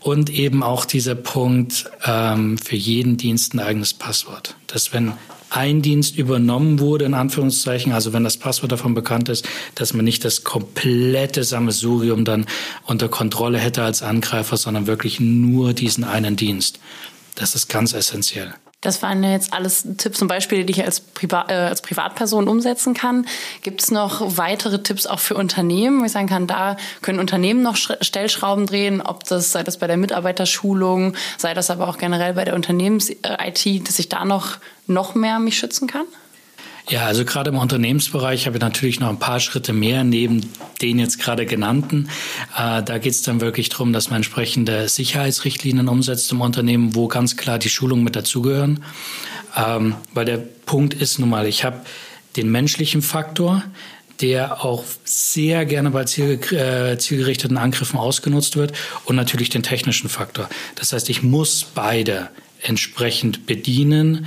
Und 0.00 0.30
eben 0.30 0.62
auch 0.62 0.84
dieser 0.84 1.16
Punkt, 1.16 1.90
ähm, 2.04 2.58
für 2.58 2.76
jeden 2.76 3.16
Dienst 3.16 3.54
ein 3.54 3.60
eigenes 3.60 3.92
Passwort. 3.92 4.54
Dass 4.68 4.92
wenn 4.92 5.14
ein 5.50 5.82
Dienst 5.82 6.16
übernommen 6.16 6.78
wurde, 6.80 7.04
in 7.04 7.14
Anführungszeichen, 7.14 7.92
also 7.92 8.12
wenn 8.12 8.24
das 8.24 8.36
Passwort 8.36 8.72
davon 8.72 8.94
bekannt 8.94 9.28
ist, 9.28 9.48
dass 9.74 9.94
man 9.94 10.04
nicht 10.04 10.24
das 10.24 10.44
komplette 10.44 11.44
Sammelsurium 11.44 12.24
dann 12.24 12.46
unter 12.84 13.08
Kontrolle 13.08 13.58
hätte 13.58 13.82
als 13.82 14.02
Angreifer, 14.02 14.56
sondern 14.56 14.86
wirklich 14.86 15.18
nur 15.18 15.72
diesen 15.72 16.04
einen 16.04 16.36
Dienst. 16.36 16.78
Das 17.34 17.54
ist 17.54 17.68
ganz 17.68 17.92
essentiell. 17.92 18.54
Das 18.86 19.02
waren 19.02 19.24
jetzt 19.24 19.52
alles 19.52 19.84
Tipps 19.96 20.22
und 20.22 20.28
Beispiele, 20.28 20.64
die 20.64 20.72
ich 20.72 20.84
als, 20.84 21.00
Priva 21.00 21.46
äh, 21.48 21.54
als 21.54 21.82
Privatperson 21.82 22.46
umsetzen 22.46 22.94
kann. 22.94 23.26
Gibt 23.62 23.82
es 23.82 23.90
noch 23.90 24.38
weitere 24.38 24.80
Tipps 24.80 25.06
auch 25.06 25.18
für 25.18 25.34
Unternehmen, 25.34 26.00
wo 26.00 26.04
ich 26.04 26.12
sagen 26.12 26.28
kann, 26.28 26.46
da 26.46 26.76
können 27.02 27.18
Unternehmen 27.18 27.64
noch 27.64 27.74
Stellschrauben 27.74 28.64
drehen, 28.64 29.00
ob 29.00 29.24
das 29.24 29.50
sei 29.50 29.64
das 29.64 29.78
bei 29.78 29.88
der 29.88 29.96
Mitarbeiterschulung, 29.96 31.16
sei 31.36 31.52
das 31.52 31.68
aber 31.68 31.88
auch 31.88 31.98
generell 31.98 32.34
bei 32.34 32.44
der 32.44 32.54
Unternehmens-IT, 32.54 33.88
dass 33.88 33.98
ich 33.98 34.08
da 34.08 34.24
noch, 34.24 34.58
noch 34.86 35.16
mehr 35.16 35.40
mich 35.40 35.58
schützen 35.58 35.88
kann? 35.88 36.06
Ja, 36.88 37.06
also 37.06 37.24
gerade 37.24 37.50
im 37.50 37.58
Unternehmensbereich 37.58 38.46
habe 38.46 38.58
ich 38.58 38.62
natürlich 38.62 39.00
noch 39.00 39.08
ein 39.08 39.18
paar 39.18 39.40
Schritte 39.40 39.72
mehr 39.72 40.04
neben 40.04 40.48
den 40.80 41.00
jetzt 41.00 41.18
gerade 41.18 41.44
genannten. 41.44 42.08
Äh, 42.56 42.82
da 42.82 42.98
geht 42.98 43.12
es 43.12 43.22
dann 43.22 43.40
wirklich 43.40 43.70
darum, 43.70 43.92
dass 43.92 44.08
man 44.10 44.18
entsprechende 44.18 44.88
Sicherheitsrichtlinien 44.88 45.88
umsetzt 45.88 46.30
im 46.30 46.40
Unternehmen, 46.40 46.94
wo 46.94 47.08
ganz 47.08 47.36
klar 47.36 47.58
die 47.58 47.70
Schulungen 47.70 48.04
mit 48.04 48.14
dazugehören. 48.14 48.84
Ähm, 49.56 49.96
weil 50.14 50.26
der 50.26 50.36
Punkt 50.36 50.94
ist 50.94 51.18
nun 51.18 51.28
mal, 51.28 51.46
ich 51.46 51.64
habe 51.64 51.80
den 52.36 52.52
menschlichen 52.52 53.02
Faktor, 53.02 53.64
der 54.20 54.64
auch 54.64 54.84
sehr 55.04 55.66
gerne 55.66 55.90
bei 55.90 56.02
äh, 56.02 56.98
zielgerichteten 56.98 57.56
Angriffen 57.56 57.98
ausgenutzt 57.98 58.56
wird 58.56 58.72
und 59.06 59.16
natürlich 59.16 59.50
den 59.50 59.64
technischen 59.64 60.08
Faktor. 60.08 60.48
Das 60.76 60.92
heißt, 60.92 61.10
ich 61.10 61.22
muss 61.22 61.66
beide 61.74 62.30
entsprechend 62.62 63.46
bedienen, 63.46 64.26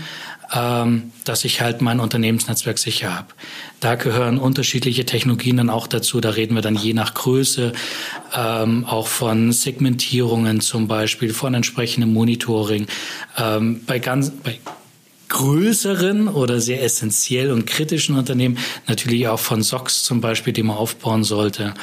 ähm, 0.53 1.12
dass 1.25 1.46
ich 1.46 1.62
halt 1.62 1.82
mein 1.82 2.00
Unternehmensnetzwerk 2.00 2.77
sicher 2.77 3.15
habe. 3.15 3.27
Da 3.79 3.96
gehören 3.96 4.38
unterschiedliche 4.38 5.06
Technologien 5.06 5.58
dann 5.58 5.70
auch 5.70 5.88
dazu. 5.88 6.20
Da 6.22 6.32
reden 6.32 6.56
wir 6.56 6.62
dann 6.62 6.75
je 6.75 6.94
nach 6.94 7.13
Größe 7.13 7.74
ähm, 8.36 8.86
auch 8.86 9.08
von 9.08 9.51
Segmentierungen 9.51 10.62
zum 10.62 10.88
Beispiel, 10.88 11.34
von 11.34 11.53
entsprechendem 11.53 12.13
Monitoring. 12.13 12.88
Ähm, 13.38 13.82
bei 13.86 14.00
ganz 14.00 14.32
bei 14.32 14.60
größeren 15.29 16.27
oder 16.27 16.60
sehr 16.60 16.84
essentiell 16.84 17.51
und 17.51 17.68
kritischen 17.68 18.18
Unternehmen, 18.18 18.58
natürlich 18.88 19.27
auch 19.27 19.39
von 19.39 19.62
SOX 19.62 20.03
zum 20.03 20.22
Beispiel, 20.22 20.53
die 20.53 20.63
man 20.63 20.75
aufbauen 20.75 21.24
sollte, 21.24 21.75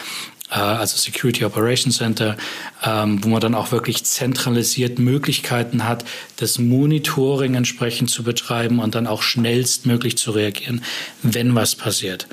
also 0.55 0.97
Security 0.97 1.45
Operations 1.45 1.97
Center, 1.97 2.37
ähm, 2.85 3.23
wo 3.25 3.29
man 3.29 3.41
dann 3.41 3.55
auch 3.55 3.73
wirklich 3.73 4.05
zentralisiert 4.05 4.99
Möglichkeiten 4.99 5.85
hat, 5.85 6.05
das 6.37 6.59
Monitoring 6.59 7.55
entsprechend 7.55 8.11
zu 8.11 8.23
betreiben 8.23 8.79
und 8.79 8.95
dann 8.95 9.07
auch 9.07 9.23
schnellstmöglich 9.23 10.17
zu 10.17 10.31
reagieren, 10.31 10.83
wenn 11.23 11.55
was 11.55 11.75
passiert. 11.75 12.29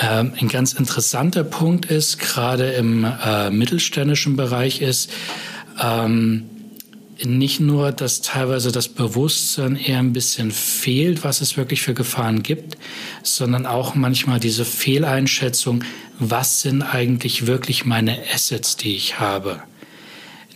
Ähm, 0.00 0.32
ein 0.40 0.48
ganz 0.48 0.72
interessanter 0.72 1.44
Punkt 1.44 1.86
ist, 1.86 2.18
gerade 2.18 2.70
im 2.72 3.04
äh, 3.04 3.50
mittelständischen 3.50 4.36
Bereich 4.36 4.80
ist, 4.80 5.10
ähm, 5.80 6.44
nicht 7.24 7.58
nur, 7.58 7.90
dass 7.90 8.20
teilweise 8.20 8.70
das 8.70 8.88
Bewusstsein 8.88 9.74
eher 9.74 9.98
ein 9.98 10.12
bisschen 10.12 10.52
fehlt, 10.52 11.24
was 11.24 11.40
es 11.40 11.56
wirklich 11.56 11.82
für 11.82 11.94
Gefahren 11.94 12.44
gibt, 12.44 12.78
sondern 13.24 13.66
auch 13.66 13.96
manchmal 13.96 14.38
diese 14.38 14.64
Fehleinschätzung, 14.64 15.82
was 16.18 16.60
sind 16.60 16.82
eigentlich 16.82 17.46
wirklich 17.46 17.84
meine 17.84 18.18
Assets, 18.32 18.76
die 18.76 18.96
ich 18.96 19.20
habe 19.20 19.62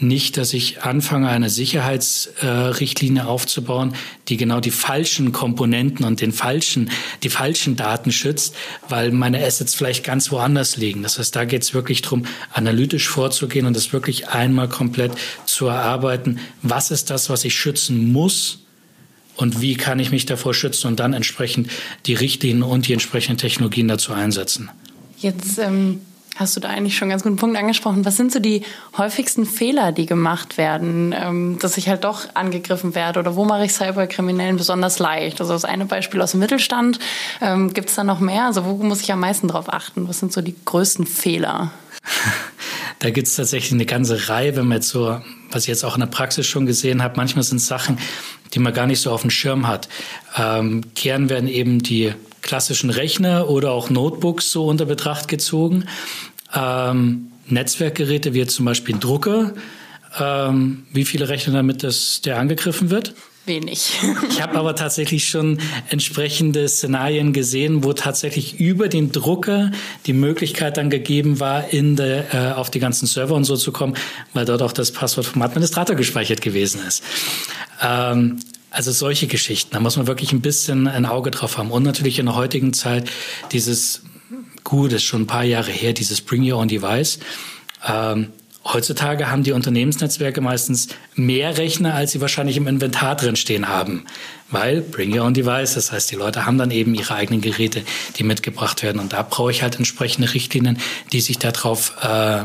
nicht, 0.03 0.37
dass 0.37 0.53
ich 0.53 0.83
anfange, 0.83 1.29
eine 1.29 1.49
Sicherheitsrichtlinie 1.49 3.27
aufzubauen, 3.27 3.95
die 4.29 4.37
genau 4.37 4.61
die 4.61 4.71
falschen 4.71 5.33
Komponenten 5.33 6.05
und 6.05 6.21
den 6.21 6.33
falschen, 6.33 6.91
die 7.23 7.31
falschen 7.31 7.77
Daten 7.77 8.13
schützt, 8.13 8.55
weil 8.89 9.13
meine 9.13 9.45
Assets 9.45 9.75
vielleicht 9.75 10.05
ganz 10.05 10.31
woanders 10.31 10.77
liegen. 10.77 11.03
Das 11.03 11.19
heißt, 11.19 11.35
da 11.35 11.45
geht 11.45 11.63
es 11.63 11.73
wirklich 11.73 12.03
darum, 12.03 12.27
analytisch 12.53 13.09
vorzugehen 13.09 13.67
und 13.67 13.77
das 13.77 13.93
wirklich 13.93 14.29
einmal 14.29 14.69
komplett 14.69 15.13
zu 15.47 15.67
erarbeiten. 15.67 16.41
Was 16.63 16.91
ist 16.91 17.11
das, 17.11 17.31
was 17.31 17.45
ich 17.45 17.55
schützen 17.55 18.13
muss? 18.13 18.59
Und 19.35 19.63
wie 19.63 19.77
kann 19.77 19.99
ich 19.99 20.11
mich 20.11 20.27
davor 20.27 20.53
schützen 20.53 20.89
und 20.89 21.01
dann 21.01 21.15
entsprechend 21.15 21.71
die 22.05 22.15
Richtlinien 22.15 22.63
und 22.63 22.87
die 22.87 22.93
entsprechenden 22.93 23.39
Technologien 23.39 23.89
dazu 23.89 24.13
einsetzen? 24.13 24.71
Jetzt 25.23 25.59
ähm 25.59 26.01
Hast 26.37 26.57
du 26.57 26.61
da 26.61 26.71
eigentlich 26.71 26.97
schon 26.97 27.07
einen 27.07 27.11
ganz 27.11 27.23
guten 27.25 27.37
Punkt 27.37 27.59
angesprochen? 27.59 28.07
Was 28.07 28.17
sind 28.17 28.33
so 28.33 28.39
die 28.39 28.63
häufigsten 28.97 29.45
Fehler, 29.45 29.93
die 29.93 30.07
gemacht 30.07 30.57
werden, 30.57 31.15
ähm, 31.17 31.59
dass 31.61 31.77
ich 31.77 31.89
halt 31.89 32.05
doch 32.05 32.35
angegriffen 32.35 32.95
werde? 32.95 33.21
Oder 33.21 33.37
wo 33.37 33.45
mache 33.45 33.67
ich 33.67 33.75
Cyberkriminellen 33.75 34.57
besonders 34.57 34.99
leicht? 34.99 35.43
Also 35.43 35.53
das 35.53 35.67
eine 35.67 35.85
Beispiel 35.85 36.23
aus 36.23 36.31
dem 36.31 36.41
Mittelstand. 36.41 36.99
Ähm, 37.43 37.75
Gibt 37.75 37.91
es 37.91 37.97
da 37.97 38.05
noch 38.05 38.21
mehr? 38.21 38.47
Also 38.47 38.65
wo 38.65 38.73
muss 38.77 39.03
ich 39.03 39.13
am 39.13 39.21
meisten 39.21 39.47
drauf 39.47 39.71
achten? 39.71 40.09
Was 40.09 40.21
sind 40.21 40.33
so 40.33 40.41
die 40.41 40.55
größten 40.65 41.07
Fehler? 41.07 41.71
Da 42.99 43.11
gibt 43.11 43.27
es 43.27 43.35
tatsächlich 43.35 43.73
eine 43.73 43.85
ganze 43.85 44.29
Reihe, 44.29 44.55
wenn 44.55 44.69
man 44.69 44.77
jetzt 44.77 44.91
so, 44.91 45.21
was 45.51 45.63
ich 45.63 45.69
jetzt 45.69 45.85
auch 45.85 45.95
in 45.95 46.01
der 46.03 46.07
Praxis 46.07 46.47
schon 46.47 46.67
gesehen 46.67 47.03
habe, 47.03 47.15
manchmal 47.17 47.43
sind 47.43 47.57
es 47.57 47.67
Sachen, 47.67 47.99
die 48.55 48.61
man 48.61 48.73
gar 48.73 48.87
nicht 48.87 49.01
so 49.01 49.11
auf 49.11 49.23
dem 49.23 49.31
Schirm 49.31 49.67
hat. 49.67 49.89
Ähm, 50.37 50.83
gern 50.95 51.29
werden 51.29 51.49
eben 51.49 51.81
die 51.81 52.15
klassischen 52.43 52.91
Rechner 52.91 53.49
oder 53.49 53.73
auch 53.73 53.89
Notebooks 53.89 54.51
so 54.51 54.67
unter 54.67 54.85
Betracht 54.85 55.29
gezogen. 55.29 55.85
Ähm, 56.55 57.33
Netzwerkgeräte 57.47 58.35
wie 58.35 58.39
jetzt 58.39 58.55
zum 58.55 58.67
Beispiel 58.67 58.99
Drucker. 58.99 59.55
Ähm, 60.19 60.85
wie 60.93 61.05
viele 61.05 61.29
rechnen 61.29 61.55
damit, 61.55 61.83
dass 61.83 62.21
der 62.21 62.39
angegriffen 62.39 62.91
wird? 62.91 63.15
Wenig. 63.45 63.99
ich 64.29 64.41
habe 64.41 64.57
aber 64.57 64.77
tatsächlich 64.77 65.27
schon 65.29 65.59
entsprechende 65.89 66.69
Szenarien 66.69 67.33
gesehen, 67.33 67.83
wo 67.83 67.93
tatsächlich 67.93 68.61
über 68.61 68.89
den 68.89 69.11
Drucker 69.11 69.73
die 70.07 70.13
Möglichkeit 70.13 70.77
dann 70.77 70.91
gegeben 70.91 71.41
war, 71.41 71.73
in 71.73 71.97
der, 71.97 72.33
äh, 72.33 72.53
auf 72.53 72.71
die 72.71 72.79
ganzen 72.79 73.07
Server 73.07 73.35
und 73.35 73.45
so 73.45 73.57
zu 73.57 73.73
kommen, 73.73 73.95
weil 74.33 74.45
dort 74.45 74.63
auch 74.63 74.73
das 74.73 74.93
Passwort 74.93 75.27
vom 75.27 75.43
Administrator 75.43 75.97
gespeichert 75.97 76.41
gewesen 76.41 76.83
ist. 76.87 77.03
Ähm, 77.83 78.39
also 78.73 78.91
solche 78.91 79.27
Geschichten, 79.27 79.71
da 79.73 79.81
muss 79.81 79.97
man 79.97 80.07
wirklich 80.07 80.33
ein 80.33 80.41
bisschen 80.41 80.89
ein 80.89 81.05
Auge 81.05 81.31
drauf 81.31 81.59
haben. 81.59 81.71
Und 81.71 81.83
natürlich 81.83 82.19
in 82.19 82.27
der 82.27 82.35
heutigen 82.35 82.73
Zeit 82.73 83.11
dieses, 83.53 84.03
gut, 84.65 84.93
ist 84.93 85.05
schon 85.05 85.23
ein 85.23 85.27
paar 85.27 85.45
Jahre 85.45 85.71
her, 85.71 85.93
dieses 85.93 86.23
Bring 86.23 86.51
Your 86.51 86.59
Own 86.59 86.69
Device. 86.69 87.19
Ähm, 87.87 88.29
heutzutage 88.65 89.31
haben 89.31 89.43
die 89.43 89.53
Unternehmensnetzwerke 89.53 90.41
meistens 90.41 90.89
mehr 91.15 91.59
Rechner, 91.59 91.95
als 91.95 92.13
sie 92.13 92.23
wahrscheinlich 92.23 92.57
im 92.57 92.67
Inventar 92.67 93.15
drin 93.15 93.37
stehen 93.37 93.69
haben. 93.69 94.07
Weil 94.51 94.81
Bring 94.81 95.17
Your 95.17 95.27
Own 95.27 95.35
Device, 95.35 95.75
das 95.75 95.93
heißt, 95.93 96.11
die 96.11 96.17
Leute 96.17 96.47
haben 96.47 96.57
dann 96.57 96.71
eben 96.71 96.95
ihre 96.95 97.15
eigenen 97.15 97.43
Geräte, 97.43 97.83
die 98.17 98.25
mitgebracht 98.25 98.83
werden. 98.83 99.01
Und 99.01 99.13
da 99.13 99.23
brauche 99.23 99.51
ich 99.51 99.63
halt 99.63 99.77
entsprechende 99.77 100.33
Richtlinien, 100.33 100.79
die 101.13 101.21
sich 101.21 101.39
darauf 101.39 101.93
äh, 102.03 102.45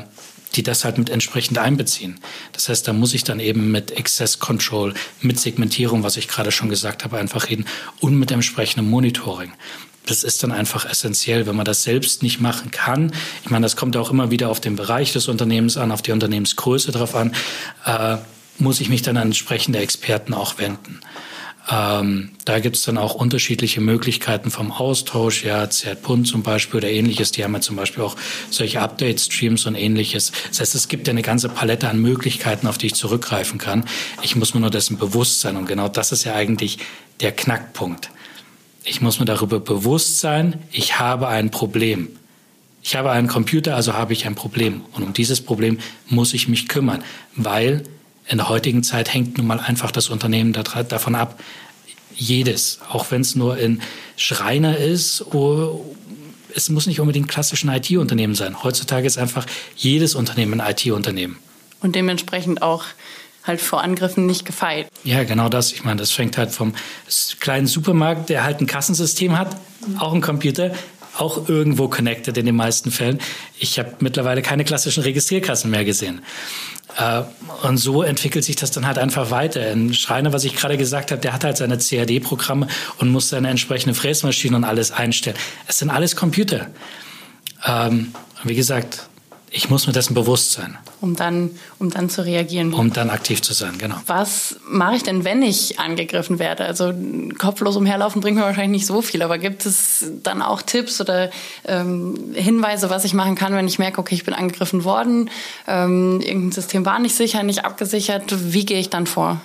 die 0.57 0.63
das 0.63 0.83
halt 0.83 0.97
mit 0.97 1.09
entsprechend 1.09 1.59
einbeziehen. 1.59 2.19
Das 2.51 2.67
heißt, 2.67 2.87
da 2.87 2.93
muss 2.93 3.13
ich 3.13 3.23
dann 3.23 3.39
eben 3.39 3.71
mit 3.71 3.97
Access 3.97 4.39
Control, 4.39 4.93
mit 5.21 5.39
Segmentierung, 5.39 6.03
was 6.03 6.17
ich 6.17 6.27
gerade 6.27 6.51
schon 6.51 6.69
gesagt 6.69 7.03
habe, 7.03 7.17
einfach 7.17 7.49
reden 7.49 7.65
und 7.99 8.17
mit 8.17 8.31
entsprechendem 8.31 8.89
Monitoring. 8.89 9.53
Das 10.07 10.23
ist 10.23 10.41
dann 10.41 10.51
einfach 10.51 10.89
essentiell, 10.89 11.47
wenn 11.47 11.55
man 11.55 11.65
das 11.65 11.83
selbst 11.83 12.23
nicht 12.23 12.39
machen 12.39 12.71
kann. 12.71 13.11
Ich 13.43 13.49
meine, 13.49 13.65
das 13.65 13.75
kommt 13.75 13.95
auch 13.97 14.09
immer 14.09 14.31
wieder 14.31 14.49
auf 14.49 14.61
den 14.61 14.75
Bereich 14.75 15.13
des 15.13 15.27
Unternehmens 15.27 15.77
an, 15.77 15.91
auf 15.91 16.01
die 16.01 16.13
Unternehmensgröße 16.13 16.91
drauf 16.91 17.13
an, 17.13 17.35
äh, 17.85 18.17
muss 18.57 18.79
ich 18.79 18.89
mich 18.89 19.01
dann 19.01 19.17
an 19.17 19.27
entsprechende 19.27 19.79
Experten 19.79 20.33
auch 20.33 20.57
wenden. 20.57 21.01
Ähm, 21.69 22.29
da 22.45 22.59
gibt 22.59 22.77
es 22.77 22.83
dann 22.83 22.97
auch 22.97 23.15
unterschiedliche 23.15 23.81
Möglichkeiten 23.81 24.51
vom 24.51 24.71
Austausch, 24.71 25.43
ja, 25.43 25.69
Zertpunt 25.69 26.27
zum 26.27 26.41
Beispiel 26.41 26.77
oder 26.77 26.89
ähnliches. 26.89 27.31
Die 27.31 27.43
haben 27.43 27.53
ja 27.53 27.61
zum 27.61 27.75
Beispiel 27.75 28.03
auch 28.03 28.15
solche 28.49 28.81
Update-Streams 28.81 29.65
und 29.65 29.75
ähnliches. 29.75 30.31
Das 30.49 30.61
heißt, 30.61 30.75
es 30.75 30.87
gibt 30.87 31.07
ja 31.07 31.11
eine 31.11 31.23
ganze 31.23 31.49
Palette 31.49 31.89
an 31.89 32.01
Möglichkeiten, 32.01 32.67
auf 32.67 32.77
die 32.77 32.87
ich 32.87 32.95
zurückgreifen 32.95 33.57
kann. 33.59 33.85
Ich 34.21 34.35
muss 34.35 34.53
mir 34.53 34.61
nur 34.61 34.69
dessen 34.69 34.97
bewusst 34.97 35.41
sein. 35.41 35.57
Und 35.57 35.65
genau 35.65 35.89
das 35.89 36.13
ist 36.13 36.23
ja 36.23 36.35
eigentlich 36.35 36.77
der 37.19 37.33
Knackpunkt. 37.33 38.11
Ich 38.85 39.01
muss 39.01 39.19
mir 39.19 39.25
darüber 39.25 39.59
bewusst 39.59 40.21
sein, 40.21 40.61
ich 40.71 40.97
habe 40.99 41.27
ein 41.27 41.51
Problem. 41.51 42.07
Ich 42.81 42.95
habe 42.95 43.11
einen 43.11 43.27
Computer, 43.27 43.75
also 43.75 43.93
habe 43.93 44.13
ich 44.13 44.25
ein 44.25 44.35
Problem. 44.35 44.81
Und 44.93 45.03
um 45.03 45.11
dieses 45.11 45.41
Problem 45.41 45.79
muss 46.07 46.33
ich 46.33 46.47
mich 46.47 46.69
kümmern, 46.69 47.03
weil 47.35 47.83
in 48.27 48.37
der 48.37 48.49
heutigen 48.49 48.83
Zeit 48.83 49.13
hängt 49.13 49.37
nun 49.37 49.47
mal 49.47 49.59
einfach 49.59 49.91
das 49.91 50.09
Unternehmen 50.09 50.53
davon 50.53 51.15
ab. 51.15 51.39
Jedes, 52.15 52.79
auch 52.89 53.11
wenn 53.11 53.21
es 53.21 53.35
nur 53.35 53.57
in 53.57 53.81
Schreiner 54.15 54.77
ist, 54.77 55.23
es 56.55 56.69
muss 56.69 56.87
nicht 56.87 56.99
unbedingt 56.99 57.27
klassischen 57.27 57.69
IT-Unternehmen 57.69 58.35
sein. 58.35 58.63
Heutzutage 58.63 59.05
ist 59.05 59.17
einfach 59.17 59.45
jedes 59.75 60.15
Unternehmen 60.15 60.59
ein 60.59 60.71
IT-Unternehmen. 60.71 61.37
Und 61.81 61.95
dementsprechend 61.95 62.63
auch 62.63 62.85
halt 63.43 63.61
vor 63.61 63.81
Angriffen 63.81 64.25
nicht 64.25 64.45
gefeit. 64.45 64.87
Ja, 65.03 65.23
genau 65.23 65.47
das. 65.47 65.71
Ich 65.71 65.85
meine, 65.85 65.99
das 65.99 66.11
fängt 66.11 66.37
halt 66.37 66.51
vom 66.51 66.73
kleinen 67.39 67.67
Supermarkt, 67.67 68.29
der 68.29 68.43
halt 68.43 68.59
ein 68.59 68.67
Kassensystem 68.67 69.37
hat, 69.37 69.55
auch 69.99 70.13
ein 70.13 70.21
Computer, 70.21 70.71
auch 71.19 71.49
irgendwo 71.49 71.87
connected 71.87 72.37
in 72.37 72.45
den 72.45 72.55
meisten 72.55 72.91
Fällen. 72.91 73.19
Ich 73.59 73.79
habe 73.79 73.93
mittlerweile 73.99 74.41
keine 74.41 74.63
klassischen 74.63 75.03
Registrierkassen 75.03 75.71
mehr 75.71 75.85
gesehen. 75.85 76.21
Äh, 76.97 77.23
und 77.63 77.77
so 77.77 78.03
entwickelt 78.03 78.45
sich 78.45 78.55
das 78.55 78.71
dann 78.71 78.87
halt 78.87 78.97
einfach 78.97 79.31
weiter. 79.31 79.61
Ein 79.61 79.93
Schreiner, 79.93 80.33
was 80.33 80.43
ich 80.43 80.55
gerade 80.55 80.77
gesagt 80.77 81.11
habe, 81.11 81.21
der 81.21 81.33
hat 81.33 81.43
halt 81.43 81.57
seine 81.57 81.77
CAD-Programme 81.77 82.67
und 82.99 83.09
muss 83.09 83.29
seine 83.29 83.49
entsprechende 83.49 83.93
Fräsmaschine 83.93 84.55
und 84.55 84.63
alles 84.63 84.91
einstellen. 84.91 85.37
Es 85.67 85.79
sind 85.79 85.89
alles 85.89 86.15
Computer. 86.15 86.67
Ähm, 87.65 88.13
wie 88.43 88.55
gesagt, 88.55 89.09
ich 89.49 89.69
muss 89.69 89.87
mir 89.87 89.93
dessen 89.93 90.13
bewusst 90.13 90.51
sein. 90.51 90.77
Um 90.99 91.15
dann, 91.15 91.51
um 91.79 91.89
dann 91.89 92.09
zu 92.09 92.25
reagieren. 92.25 92.73
Um 92.73 92.91
dann 92.91 93.09
aktiv 93.09 93.41
zu 93.41 93.53
sein, 93.53 93.77
genau. 93.77 93.95
Was 94.05 94.57
mache 94.67 94.95
ich 94.95 95.03
denn, 95.03 95.23
wenn 95.23 95.41
ich 95.41 95.79
angegriffen 95.79 96.37
werde? 96.37 96.65
Also 96.65 96.93
kopflos 97.37 97.77
umherlaufen 97.77 98.21
bringt 98.21 98.37
mir 98.37 98.43
wahrscheinlich 98.43 98.81
nicht 98.81 98.85
so 98.85 99.01
viel, 99.01 99.21
aber 99.21 99.37
gibt 99.37 99.65
es 99.65 100.05
dann 100.21 100.41
auch 100.41 100.61
Tipps 100.61 100.99
oder 100.99 101.31
ähm, 101.65 102.33
Hinweise, 102.33 102.89
was 102.89 103.05
ich 103.05 103.13
machen 103.13 103.35
kann, 103.35 103.53
wenn 103.53 103.67
ich 103.67 103.79
merke, 103.79 103.99
okay, 103.99 104.15
ich 104.15 104.25
bin 104.25 104.33
angegriffen 104.33 104.83
worden, 104.83 105.29
ähm, 105.65 106.19
irgendein 106.21 106.51
System 106.51 106.85
war 106.85 106.99
nicht 106.99 107.15
sicher, 107.15 107.41
nicht 107.43 107.63
abgesichert. 107.63 108.53
Wie 108.53 108.65
gehe 108.65 108.79
ich 108.79 108.89
dann 108.89 109.07
vor? 109.07 109.39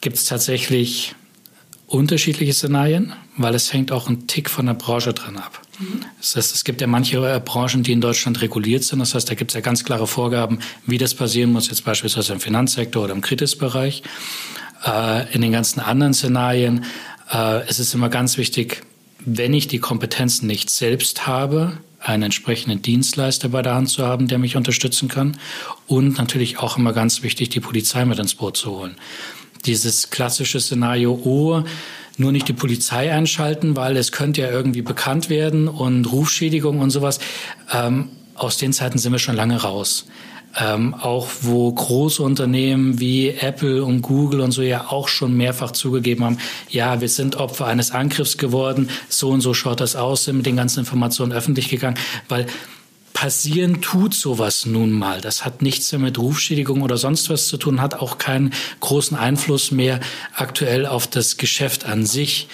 Gibt 0.00 0.16
es 0.16 0.24
tatsächlich 0.24 1.14
unterschiedliche 1.94 2.52
Szenarien, 2.52 3.12
weil 3.36 3.54
es 3.54 3.72
hängt 3.72 3.92
auch 3.92 4.08
ein 4.08 4.26
Tick 4.26 4.50
von 4.50 4.66
der 4.66 4.74
Branche 4.74 5.12
dran 5.12 5.36
ab. 5.36 5.60
Das 6.18 6.36
heißt, 6.36 6.54
es 6.54 6.64
gibt 6.64 6.80
ja 6.80 6.86
manche 6.86 7.16
äh, 7.18 7.40
Branchen, 7.40 7.82
die 7.82 7.92
in 7.92 8.00
Deutschland 8.00 8.40
reguliert 8.42 8.84
sind. 8.84 8.98
Das 8.98 9.14
heißt, 9.14 9.28
da 9.28 9.34
gibt 9.34 9.50
es 9.50 9.54
ja 9.54 9.60
ganz 9.60 9.84
klare 9.84 10.06
Vorgaben, 10.06 10.58
wie 10.86 10.98
das 10.98 11.14
passieren 11.14 11.52
muss, 11.52 11.68
jetzt 11.68 11.84
beispielsweise 11.84 12.32
im 12.32 12.40
Finanzsektor 12.40 13.04
oder 13.04 13.12
im 13.12 13.20
Kritisbereich. 13.20 14.02
Äh, 14.84 15.32
in 15.34 15.40
den 15.40 15.52
ganzen 15.52 15.80
anderen 15.80 16.14
Szenarien 16.14 16.84
äh, 17.32 17.68
ist 17.68 17.80
es 17.80 17.94
immer 17.94 18.08
ganz 18.08 18.36
wichtig, 18.36 18.82
wenn 19.24 19.54
ich 19.54 19.68
die 19.68 19.78
Kompetenzen 19.78 20.46
nicht 20.46 20.70
selbst 20.70 21.26
habe, 21.26 21.78
einen 22.00 22.24
entsprechenden 22.24 22.82
Dienstleister 22.82 23.48
bei 23.48 23.62
der 23.62 23.74
Hand 23.74 23.88
zu 23.88 24.04
haben, 24.04 24.28
der 24.28 24.38
mich 24.38 24.56
unterstützen 24.56 25.08
kann. 25.08 25.38
Und 25.86 26.18
natürlich 26.18 26.58
auch 26.58 26.76
immer 26.76 26.92
ganz 26.92 27.22
wichtig, 27.22 27.48
die 27.48 27.60
Polizei 27.60 28.04
mit 28.04 28.18
ins 28.18 28.34
Boot 28.34 28.56
zu 28.56 28.70
holen. 28.72 28.96
Dieses 29.66 30.10
klassische 30.10 30.60
Szenario, 30.60 31.20
oh, 31.24 31.62
nur 32.16 32.32
nicht 32.32 32.48
die 32.48 32.52
Polizei 32.52 33.12
einschalten, 33.12 33.76
weil 33.76 33.96
es 33.96 34.12
könnte 34.12 34.42
ja 34.42 34.50
irgendwie 34.50 34.82
bekannt 34.82 35.30
werden 35.30 35.68
und 35.68 36.04
Rufschädigung 36.06 36.78
und 36.78 36.90
sowas. 36.90 37.18
Ähm, 37.72 38.10
aus 38.34 38.56
den 38.56 38.72
Zeiten 38.72 38.98
sind 38.98 39.12
wir 39.12 39.18
schon 39.18 39.36
lange 39.36 39.62
raus 39.62 40.06
ähm, 40.56 40.94
auch 40.94 41.28
wo 41.40 41.72
große 41.72 42.22
Unternehmen 42.22 43.00
wie 43.00 43.30
Apple 43.30 43.84
und 43.84 44.02
Google 44.02 44.40
und 44.40 44.52
so 44.52 44.62
ja 44.62 44.86
auch 44.88 45.08
schon 45.08 45.36
mehrfach 45.36 45.72
zugegeben 45.72 46.24
haben, 46.24 46.38
ja, 46.70 47.00
wir 47.00 47.08
sind 47.08 47.36
Opfer 47.36 47.66
eines 47.66 47.90
Angriffs 47.90 48.38
geworden, 48.38 48.88
so 49.08 49.30
und 49.30 49.40
so 49.40 49.54
schaut 49.54 49.80
das 49.80 49.96
aus, 49.96 50.24
sind 50.24 50.36
mit 50.36 50.46
den 50.46 50.56
ganzen 50.56 50.80
Informationen 50.80 51.32
öffentlich 51.32 51.68
gegangen, 51.68 51.98
weil 52.28 52.46
passieren 53.24 53.80
tut 53.80 54.12
sowas 54.12 54.66
nun 54.66 54.92
mal. 54.92 55.22
Das 55.22 55.46
hat 55.46 55.62
nichts 55.62 55.90
mehr 55.92 55.98
mit 55.98 56.18
Rufschädigung 56.18 56.82
oder 56.82 56.98
sonst 56.98 57.30
was 57.30 57.46
zu 57.46 57.56
tun, 57.56 57.80
hat 57.80 57.94
auch 57.94 58.18
keinen 58.18 58.52
großen 58.80 59.16
Einfluss 59.16 59.70
mehr 59.70 60.00
aktuell 60.34 60.84
auf 60.84 61.06
das 61.06 61.38
Geschäft 61.38 61.86
an 61.86 62.04
sich 62.04 62.48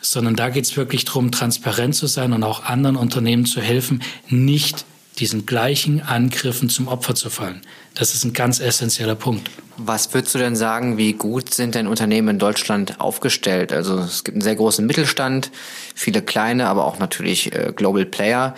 sondern 0.00 0.36
da 0.36 0.50
geht 0.50 0.64
es 0.64 0.76
wirklich 0.76 1.06
darum, 1.06 1.30
transparent 1.30 1.94
zu 1.94 2.06
sein 2.06 2.34
und 2.34 2.42
auch 2.42 2.64
anderen 2.64 2.96
Unternehmen 2.96 3.46
zu 3.46 3.62
helfen, 3.62 4.02
nicht 4.28 4.84
diesen 5.18 5.46
gleichen 5.46 6.02
Angriffen 6.02 6.68
zum 6.68 6.88
Opfer 6.88 7.14
zu 7.14 7.30
fallen. 7.30 7.62
Das 7.94 8.14
ist 8.14 8.24
ein 8.24 8.32
ganz 8.32 8.60
essentieller 8.60 9.14
Punkt. 9.14 9.50
Was 9.76 10.12
würdest 10.12 10.34
du 10.34 10.38
denn 10.38 10.56
sagen, 10.56 10.98
wie 10.98 11.14
gut 11.14 11.54
sind 11.54 11.74
denn 11.74 11.86
Unternehmen 11.86 12.28
in 12.28 12.38
Deutschland 12.38 13.00
aufgestellt? 13.00 13.72
Also 13.72 13.98
es 13.98 14.24
gibt 14.24 14.36
einen 14.36 14.42
sehr 14.42 14.56
großen 14.56 14.84
Mittelstand, 14.84 15.50
viele 15.94 16.20
kleine, 16.20 16.68
aber 16.68 16.84
auch 16.84 16.98
natürlich 16.98 17.54
äh, 17.54 17.72
Global 17.74 18.04
Player. 18.04 18.54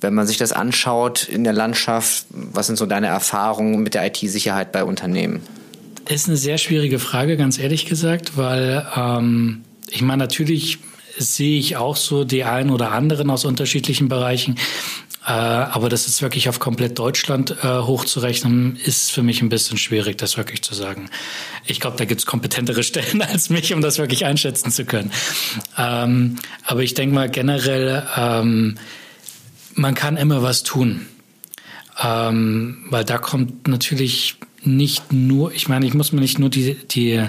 Wenn 0.00 0.14
man 0.14 0.26
sich 0.26 0.36
das 0.36 0.52
anschaut 0.52 1.24
in 1.24 1.44
der 1.44 1.52
Landschaft, 1.52 2.26
was 2.30 2.66
sind 2.66 2.76
so 2.76 2.86
deine 2.86 3.06
Erfahrungen 3.06 3.82
mit 3.82 3.94
der 3.94 4.06
IT-Sicherheit 4.06 4.72
bei 4.72 4.84
Unternehmen? 4.84 5.40
Ist 6.08 6.28
eine 6.28 6.36
sehr 6.36 6.58
schwierige 6.58 6.98
Frage, 6.98 7.36
ganz 7.36 7.58
ehrlich 7.58 7.86
gesagt, 7.86 8.36
weil 8.36 8.86
ähm, 8.94 9.64
ich 9.90 10.02
meine, 10.02 10.22
natürlich 10.22 10.78
sehe 11.18 11.58
ich 11.58 11.76
auch 11.76 11.96
so 11.96 12.24
die 12.24 12.44
einen 12.44 12.70
oder 12.70 12.92
anderen 12.92 13.30
aus 13.30 13.44
unterschiedlichen 13.44 14.08
Bereichen. 14.08 14.56
Äh, 15.26 15.32
aber 15.32 15.88
das 15.88 16.06
ist 16.06 16.22
wirklich 16.22 16.48
auf 16.48 16.60
komplett 16.60 16.98
Deutschland 16.98 17.56
äh, 17.62 17.66
hochzurechnen, 17.66 18.76
ist 18.76 19.10
für 19.10 19.24
mich 19.24 19.42
ein 19.42 19.48
bisschen 19.48 19.76
schwierig, 19.76 20.18
das 20.18 20.36
wirklich 20.36 20.62
zu 20.62 20.72
sagen. 20.74 21.10
Ich 21.66 21.80
glaube, 21.80 21.96
da 21.96 22.04
gibt 22.04 22.20
es 22.20 22.26
kompetentere 22.26 22.82
Stellen 22.84 23.22
als 23.22 23.50
mich, 23.50 23.74
um 23.74 23.80
das 23.80 23.98
wirklich 23.98 24.24
einschätzen 24.24 24.70
zu 24.70 24.84
können. 24.84 25.10
Ähm, 25.76 26.36
aber 26.64 26.82
ich 26.82 26.94
denke 26.94 27.14
mal 27.14 27.28
generell, 27.28 28.06
ähm, 28.16 28.78
man 29.76 29.94
kann 29.94 30.16
immer 30.16 30.42
was 30.42 30.62
tun. 30.62 31.06
Ähm, 32.02 32.84
weil 32.90 33.04
da 33.04 33.18
kommt 33.18 33.68
natürlich 33.68 34.36
nicht 34.62 35.12
nur, 35.12 35.52
ich 35.52 35.68
meine, 35.68 35.86
ich 35.86 35.94
muss 35.94 36.12
mir 36.12 36.20
nicht 36.20 36.38
nur 36.38 36.50
die, 36.50 36.74
die 36.74 37.22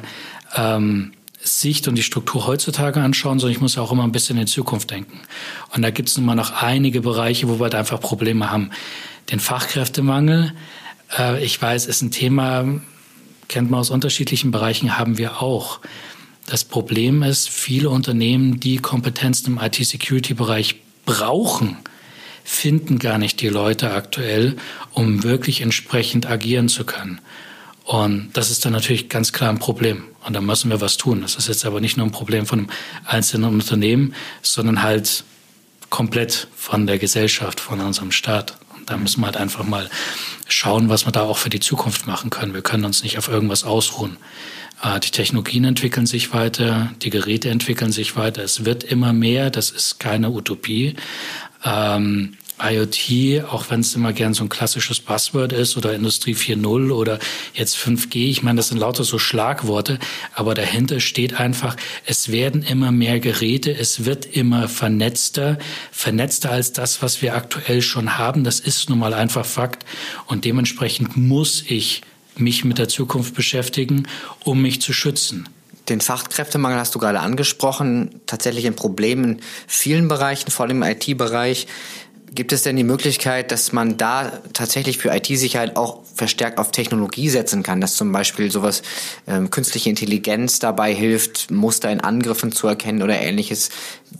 ähm, 0.55 1.11
Sicht 1.39 1.87
und 1.87 1.95
die 1.95 2.03
Struktur 2.03 2.47
heutzutage 2.47 2.99
anschauen, 2.99 3.39
sondern 3.39 3.55
ich 3.55 3.61
muss 3.61 3.77
auch 3.77 3.91
immer 3.91 4.03
ein 4.03 4.11
bisschen 4.11 4.37
in 4.37 4.47
Zukunft 4.47 4.91
denken. 4.91 5.19
Und 5.73 5.83
da 5.83 5.91
gibt 5.91 6.09
es 6.09 6.17
nun 6.17 6.25
mal 6.25 6.35
noch 6.35 6.61
einige 6.61 7.01
Bereiche, 7.01 7.47
wo 7.47 7.59
wir 7.59 7.65
halt 7.65 7.75
einfach 7.75 7.99
Probleme 7.99 8.49
haben. 8.51 8.71
Den 9.31 9.39
Fachkräftemangel, 9.39 10.53
äh, 11.17 11.43
ich 11.43 11.61
weiß, 11.61 11.85
ist 11.85 12.01
ein 12.01 12.11
Thema, 12.11 12.65
kennt 13.47 13.69
man 13.69 13.79
aus 13.79 13.89
unterschiedlichen 13.89 14.51
Bereichen, 14.51 14.97
haben 14.97 15.17
wir 15.17 15.41
auch. 15.41 15.79
Das 16.47 16.63
Problem 16.63 17.23
ist, 17.23 17.49
viele 17.49 17.89
Unternehmen, 17.89 18.59
die 18.59 18.77
Kompetenzen 18.77 19.53
im 19.53 19.59
IT-Security-Bereich 19.59 20.75
brauchen, 21.05 21.77
finden 22.47 22.97
gar 22.97 23.17
nicht 23.17 23.41
die 23.41 23.49
Leute 23.49 23.91
aktuell, 23.91 24.55
um 24.93 25.23
wirklich 25.23 25.59
entsprechend 25.59 26.27
agieren 26.27 26.69
zu 26.69 26.85
können. 26.85 27.19
Und 27.83 28.29
das 28.33 28.51
ist 28.51 28.63
dann 28.63 28.71
natürlich 28.71 29.09
ganz 29.09 29.33
klar 29.33 29.49
ein 29.49 29.59
Problem. 29.59 30.05
Und 30.25 30.33
da 30.33 30.39
müssen 30.39 30.69
wir 30.69 30.79
was 30.79 30.95
tun. 30.95 31.21
Das 31.21 31.35
ist 31.35 31.49
jetzt 31.49 31.65
aber 31.65 31.81
nicht 31.81 31.97
nur 31.97 32.07
ein 32.07 32.11
Problem 32.11 32.45
von 32.45 32.59
einem 32.59 32.69
einzelnen 33.05 33.53
Unternehmen, 33.53 34.13
sondern 34.41 34.81
halt 34.81 35.25
komplett 35.89 36.47
von 36.55 36.87
der 36.87 36.97
Gesellschaft, 36.97 37.59
von 37.59 37.81
unserem 37.81 38.11
Staat. 38.11 38.57
Und 38.77 38.89
da 38.89 38.95
müssen 38.95 39.19
wir 39.19 39.25
halt 39.25 39.37
einfach 39.37 39.65
mal 39.65 39.89
schauen, 40.47 40.87
was 40.87 41.05
wir 41.05 41.11
da 41.11 41.23
auch 41.23 41.37
für 41.37 41.49
die 41.49 41.59
Zukunft 41.59 42.07
machen 42.07 42.29
können. 42.29 42.53
Wir 42.53 42.61
können 42.61 42.85
uns 42.85 43.03
nicht 43.03 43.17
auf 43.17 43.27
irgendwas 43.27 43.65
ausruhen. 43.65 44.15
Äh, 44.81 44.99
die 44.99 45.11
Technologien 45.11 45.65
entwickeln 45.65 46.05
sich 46.05 46.33
weiter, 46.33 46.91
die 47.01 47.09
Geräte 47.09 47.49
entwickeln 47.49 47.91
sich 47.91 48.15
weiter. 48.15 48.43
Es 48.43 48.65
wird 48.65 48.83
immer 48.83 49.13
mehr, 49.13 49.49
das 49.49 49.69
ist 49.69 49.99
keine 49.99 50.29
Utopie. 50.29 50.95
Ähm, 51.63 52.37
IoT, 52.59 53.45
auch 53.51 53.69
wenn 53.69 53.81
es 53.81 53.93
immer 53.93 54.13
gern 54.13 54.33
so 54.33 54.43
ein 54.43 54.49
klassisches 54.49 54.99
Passwort 54.99 55.53
ist 55.53 55.77
oder 55.77 55.93
Industrie 55.93 56.33
4.0 56.33 56.91
oder 56.91 57.19
jetzt 57.53 57.77
5G, 57.77 58.29
ich 58.29 58.41
meine, 58.41 58.57
das 58.57 58.69
sind 58.69 58.79
lauter 58.79 59.03
so 59.03 59.19
Schlagworte, 59.19 59.99
aber 60.33 60.55
dahinter 60.55 60.99
steht 60.99 61.39
einfach, 61.39 61.75
es 62.05 62.31
werden 62.31 62.63
immer 62.63 62.91
mehr 62.91 63.19
Geräte, 63.19 63.71
es 63.75 64.05
wird 64.05 64.25
immer 64.25 64.67
vernetzter, 64.67 65.59
vernetzter 65.91 66.51
als 66.51 66.73
das, 66.73 67.03
was 67.03 67.21
wir 67.21 67.35
aktuell 67.35 67.83
schon 67.83 68.17
haben. 68.17 68.43
Das 68.43 68.59
ist 68.59 68.89
nun 68.89 68.99
mal 68.99 69.13
einfach 69.13 69.45
Fakt 69.45 69.85
und 70.25 70.43
dementsprechend 70.43 71.15
muss 71.15 71.63
ich 71.67 72.01
mich 72.37 72.65
mit 72.65 72.79
der 72.79 72.87
Zukunft 72.87 73.35
beschäftigen, 73.35 74.07
um 74.43 74.61
mich 74.63 74.81
zu 74.81 74.93
schützen. 74.93 75.47
Den 75.89 76.01
Fachkräftemangel 76.01 76.79
hast 76.79 76.93
du 76.95 76.99
gerade 76.99 77.19
angesprochen. 77.19 78.21
Tatsächlich 78.25 78.67
ein 78.67 78.75
Problem 78.75 79.23
in 79.23 79.39
vielen 79.67 80.07
Bereichen, 80.07 80.51
vor 80.51 80.65
allem 80.65 80.83
im 80.83 80.89
IT-Bereich. 80.89 81.67
Gibt 82.33 82.51
es 82.51 82.61
denn 82.61 82.75
die 82.75 82.83
Möglichkeit, 82.83 83.51
dass 83.51 83.71
man 83.71 83.95
da 83.97 84.31
tatsächlich 84.51 84.97
für 84.97 85.15
IT-Sicherheit 85.15 85.77
auch 85.77 86.01
verstärkt 86.13 86.59
auf 86.59 86.71
Technologie 86.71 87.29
setzen 87.29 87.63
kann, 87.63 87.79
dass 87.79 87.95
zum 87.95 88.11
Beispiel 88.11 88.51
sowas 88.51 88.81
ähm, 89.27 89.49
künstliche 89.49 89.89
Intelligenz 89.89 90.59
dabei 90.59 90.93
hilft, 90.93 91.49
Muster 91.51 91.89
in 91.89 92.01
Angriffen 92.01 92.51
zu 92.51 92.67
erkennen 92.67 93.01
oder 93.01 93.19
ähnliches? 93.19 93.69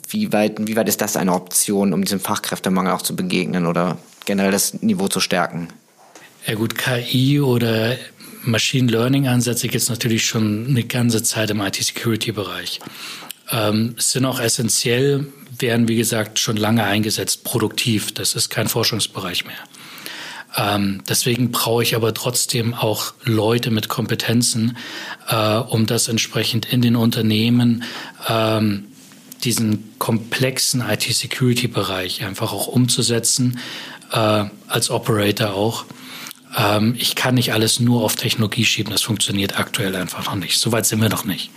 Wie 0.07 0.31
weit, 0.31 0.55
wie 0.67 0.77
weit 0.77 0.87
ist 0.87 1.01
das 1.01 1.17
eine 1.17 1.33
Option, 1.33 1.93
um 1.93 2.03
diesem 2.03 2.21
Fachkräftemangel 2.21 2.93
auch 2.93 3.01
zu 3.01 3.15
begegnen 3.15 3.65
oder 3.65 3.97
generell 4.25 4.51
das 4.51 4.81
Niveau 4.81 5.09
zu 5.09 5.19
stärken? 5.19 5.67
Ja 6.47 6.55
gut, 6.55 6.77
KI 6.77 7.41
oder 7.41 7.97
Machine 8.43 8.91
Learning 8.91 9.27
Ansätze 9.27 9.67
gibt 9.67 9.81
es 9.81 9.89
natürlich 9.89 10.25
schon 10.25 10.67
eine 10.67 10.83
ganze 10.83 11.23
Zeit 11.23 11.49
im 11.49 11.61
IT-Security-Bereich. 11.61 12.79
Ähm, 13.51 13.95
sind 13.97 14.25
auch 14.25 14.39
essentiell, 14.39 15.27
werden, 15.57 15.87
wie 15.87 15.95
gesagt, 15.95 16.39
schon 16.39 16.57
lange 16.57 16.83
eingesetzt, 16.83 17.43
produktiv. 17.43 18.13
Das 18.13 18.35
ist 18.35 18.49
kein 18.49 18.67
Forschungsbereich 18.67 19.45
mehr. 19.45 19.55
Ähm, 20.55 21.01
deswegen 21.07 21.51
brauche 21.51 21.83
ich 21.83 21.95
aber 21.95 22.13
trotzdem 22.13 22.73
auch 22.73 23.13
Leute 23.23 23.69
mit 23.69 23.89
Kompetenzen, 23.89 24.77
äh, 25.29 25.57
um 25.57 25.85
das 25.85 26.07
entsprechend 26.07 26.71
in 26.71 26.81
den 26.81 26.95
Unternehmen 26.95 27.83
ähm, 28.27 28.85
diesen 29.43 29.97
komplexen 29.99 30.81
IT-Security-Bereich 30.81 32.23
einfach 32.23 32.53
auch 32.53 32.67
umzusetzen, 32.67 33.59
äh, 34.11 34.45
als 34.67 34.89
Operator 34.89 35.53
auch. 35.53 35.85
Ähm, 36.55 36.95
ich 36.97 37.15
kann 37.15 37.35
nicht 37.35 37.53
alles 37.53 37.79
nur 37.79 38.03
auf 38.03 38.15
Technologie 38.15 38.65
schieben, 38.65 38.91
das 38.91 39.01
funktioniert 39.01 39.59
aktuell 39.59 39.95
einfach 39.95 40.25
noch 40.25 40.35
nicht. 40.35 40.59
Soweit 40.59 40.85
sind 40.85 41.01
wir 41.01 41.09
noch 41.09 41.25
nicht. 41.25 41.51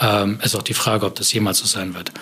Ähm, 0.00 0.38
ist 0.42 0.54
auch 0.54 0.62
die 0.62 0.74
Frage, 0.74 1.06
ob 1.06 1.14
das 1.14 1.32
jemals 1.32 1.58
so 1.58 1.66
sein 1.66 1.94
wird. 1.94 2.12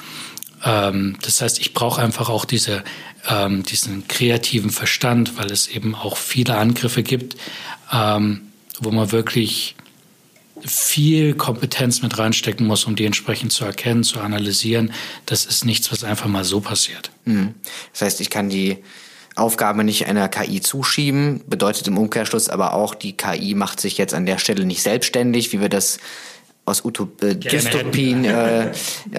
Ähm, 0.65 1.17
das 1.23 1.41
heißt, 1.41 1.59
ich 1.61 1.75
brauche 1.75 2.01
einfach 2.01 2.29
auch 2.29 2.45
diese, 2.45 2.85
ähm, 3.29 3.65
diesen 3.65 4.07
kreativen 4.09 4.71
Verstand, 4.71 5.37
weil 5.37 5.51
es 5.51 5.69
eben 5.69 5.95
auch 5.95 6.17
viele 6.17 6.57
Angriffe 6.57 7.03
gibt, 7.03 7.37
ähm, 7.93 8.43
wo 8.81 8.91
man 8.91 9.13
wirklich 9.13 9.75
viel 10.65 11.35
Kompetenz 11.35 12.01
mit 12.01 12.17
reinstecken 12.17 12.67
muss, 12.67 12.85
um 12.85 12.97
die 12.97 13.05
entsprechend 13.05 13.53
zu 13.53 13.65
erkennen, 13.65 14.05
zu 14.05 14.21
analysieren. 14.21 14.93
Das 15.27 15.45
ist 15.45 15.65
nichts, 15.65 15.93
was 15.93 16.05
einfach 16.05 16.27
mal 16.27 16.45
so 16.45 16.61
passiert. 16.61 17.11
Mhm. 17.25 17.55
Das 17.93 18.03
heißt, 18.03 18.21
ich 18.21 18.31
kann 18.31 18.49
die 18.49 18.79
Aufgabe 19.35 19.85
nicht 19.85 20.07
einer 20.07 20.29
KI 20.29 20.61
zuschieben, 20.61 21.43
bedeutet 21.47 21.89
im 21.89 21.99
Umkehrschluss 21.99 22.49
aber 22.49 22.75
auch, 22.75 22.95
die 22.95 23.17
KI 23.17 23.55
macht 23.55 23.81
sich 23.81 23.99
jetzt 23.99 24.15
an 24.15 24.27
der 24.27 24.39
Stelle 24.39 24.65
nicht 24.65 24.83
selbstständig, 24.83 25.53
wie 25.53 25.61
wir 25.61 25.69
das 25.69 25.99
aus 26.65 26.85
Utop 26.85 27.23
äh, 27.23 27.35
Dystopien, 27.35 28.25
äh, 28.25 28.73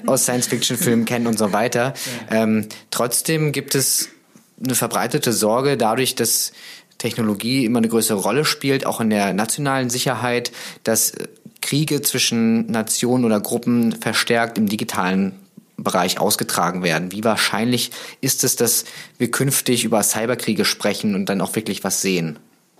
aus 0.05 0.23
Science-Fiction-Filmen 0.23 1.05
kennen 1.05 1.27
und 1.27 1.37
so 1.37 1.53
weiter. 1.53 1.93
Ähm, 2.31 2.67
trotzdem 2.91 3.51
gibt 3.51 3.75
es 3.75 4.09
eine 4.63 4.75
verbreitete 4.75 5.33
Sorge 5.33 5.77
dadurch, 5.77 6.15
dass 6.15 6.53
Technologie 6.97 7.65
immer 7.65 7.79
eine 7.79 7.89
größere 7.89 8.17
Rolle 8.17 8.45
spielt, 8.45 8.85
auch 8.85 9.01
in 9.01 9.09
der 9.09 9.33
nationalen 9.33 9.89
Sicherheit, 9.89 10.51
dass 10.83 11.13
Kriege 11.61 12.01
zwischen 12.01 12.67
Nationen 12.67 13.25
oder 13.25 13.39
Gruppen 13.41 13.91
verstärkt 13.91 14.57
im 14.57 14.67
digitalen 14.67 15.33
Bereich 15.77 16.19
ausgetragen 16.19 16.83
werden. 16.83 17.11
Wie 17.11 17.23
wahrscheinlich 17.23 17.91
ist 18.21 18.43
es, 18.43 18.55
dass 18.55 18.85
wir 19.17 19.29
künftig 19.31 19.83
über 19.83 20.01
Cyberkriege 20.03 20.65
sprechen 20.65 21.15
und 21.15 21.27
dann 21.27 21.41
auch 21.41 21.55
wirklich 21.55 21.83
was 21.83 22.01
sehen? 22.01 22.39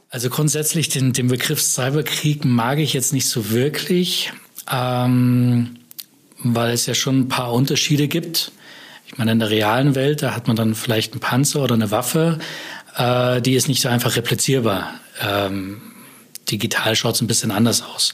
Also 0.09 0.29
grundsätzlich 0.29 0.89
den, 0.89 1.13
den 1.13 1.27
Begriff 1.27 1.61
Cyberkrieg 1.61 2.45
mag 2.45 2.79
ich 2.79 2.93
jetzt 2.93 3.11
nicht 3.11 3.27
so 3.27 3.49
wirklich. 3.51 4.31
Ähm, 4.71 5.77
weil 6.53 6.73
es 6.73 6.85
ja 6.85 6.93
schon 6.93 7.21
ein 7.21 7.27
paar 7.27 7.53
Unterschiede 7.53 8.07
gibt. 8.07 8.51
Ich 9.07 9.17
meine, 9.17 9.31
in 9.31 9.39
der 9.39 9.49
realen 9.49 9.95
Welt, 9.95 10.21
da 10.21 10.35
hat 10.35 10.47
man 10.47 10.55
dann 10.55 10.75
vielleicht 10.75 11.13
einen 11.13 11.21
Panzer 11.21 11.63
oder 11.63 11.75
eine 11.75 11.91
Waffe, 11.91 12.39
äh, 12.95 13.41
die 13.41 13.55
ist 13.55 13.67
nicht 13.67 13.81
so 13.81 13.89
einfach 13.89 14.15
replizierbar. 14.15 14.93
Ähm, 15.21 15.81
digital 16.49 16.95
schaut 16.95 17.15
es 17.15 17.21
ein 17.21 17.27
bisschen 17.27 17.51
anders 17.51 17.81
aus. 17.81 18.13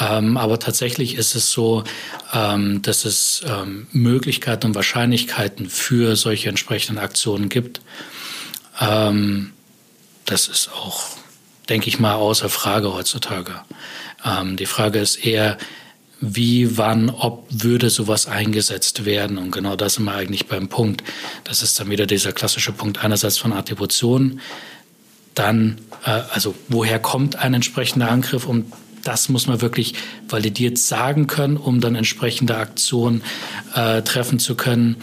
Ähm, 0.00 0.36
aber 0.36 0.58
tatsächlich 0.58 1.16
ist 1.16 1.34
es 1.34 1.50
so, 1.50 1.84
ähm, 2.32 2.82
dass 2.82 3.04
es 3.04 3.42
ähm, 3.46 3.86
Möglichkeiten 3.92 4.66
und 4.66 4.74
Wahrscheinlichkeiten 4.74 5.68
für 5.68 6.16
solche 6.16 6.48
entsprechenden 6.48 6.98
Aktionen 6.98 7.48
gibt. 7.48 7.80
Ähm, 8.80 9.52
das 10.24 10.48
ist 10.48 10.70
auch, 10.72 11.04
denke 11.68 11.88
ich 11.88 11.98
mal, 11.98 12.14
außer 12.14 12.48
Frage 12.48 12.92
heutzutage. 12.92 13.54
Ähm, 14.24 14.56
die 14.56 14.66
Frage 14.66 15.00
ist 15.00 15.16
eher, 15.16 15.58
wie, 16.20 16.76
wann, 16.76 17.10
ob 17.10 17.46
würde 17.48 17.90
sowas 17.90 18.26
eingesetzt 18.26 19.04
werden. 19.04 19.38
Und 19.38 19.52
genau 19.52 19.76
das 19.76 19.94
sind 19.94 20.04
wir 20.04 20.14
eigentlich 20.14 20.46
beim 20.46 20.68
Punkt. 20.68 21.04
Das 21.44 21.62
ist 21.62 21.78
dann 21.78 21.90
wieder 21.90 22.06
dieser 22.06 22.32
klassische 22.32 22.72
Punkt 22.72 23.04
einerseits 23.04 23.38
von 23.38 23.52
Attribution, 23.52 24.40
dann, 25.34 25.80
äh, 26.04 26.10
also 26.10 26.54
woher 26.68 26.98
kommt 26.98 27.36
ein 27.36 27.54
entsprechender 27.54 28.10
Angriff, 28.10 28.46
um 28.46 28.72
das 29.04 29.28
muss 29.28 29.46
man 29.46 29.60
wirklich 29.60 29.94
validiert 30.28 30.78
sagen 30.78 31.26
können, 31.26 31.56
um 31.56 31.80
dann 31.80 31.94
entsprechende 31.94 32.56
Aktionen 32.56 33.22
äh, 33.74 34.02
treffen 34.02 34.38
zu 34.38 34.54
können. 34.54 34.96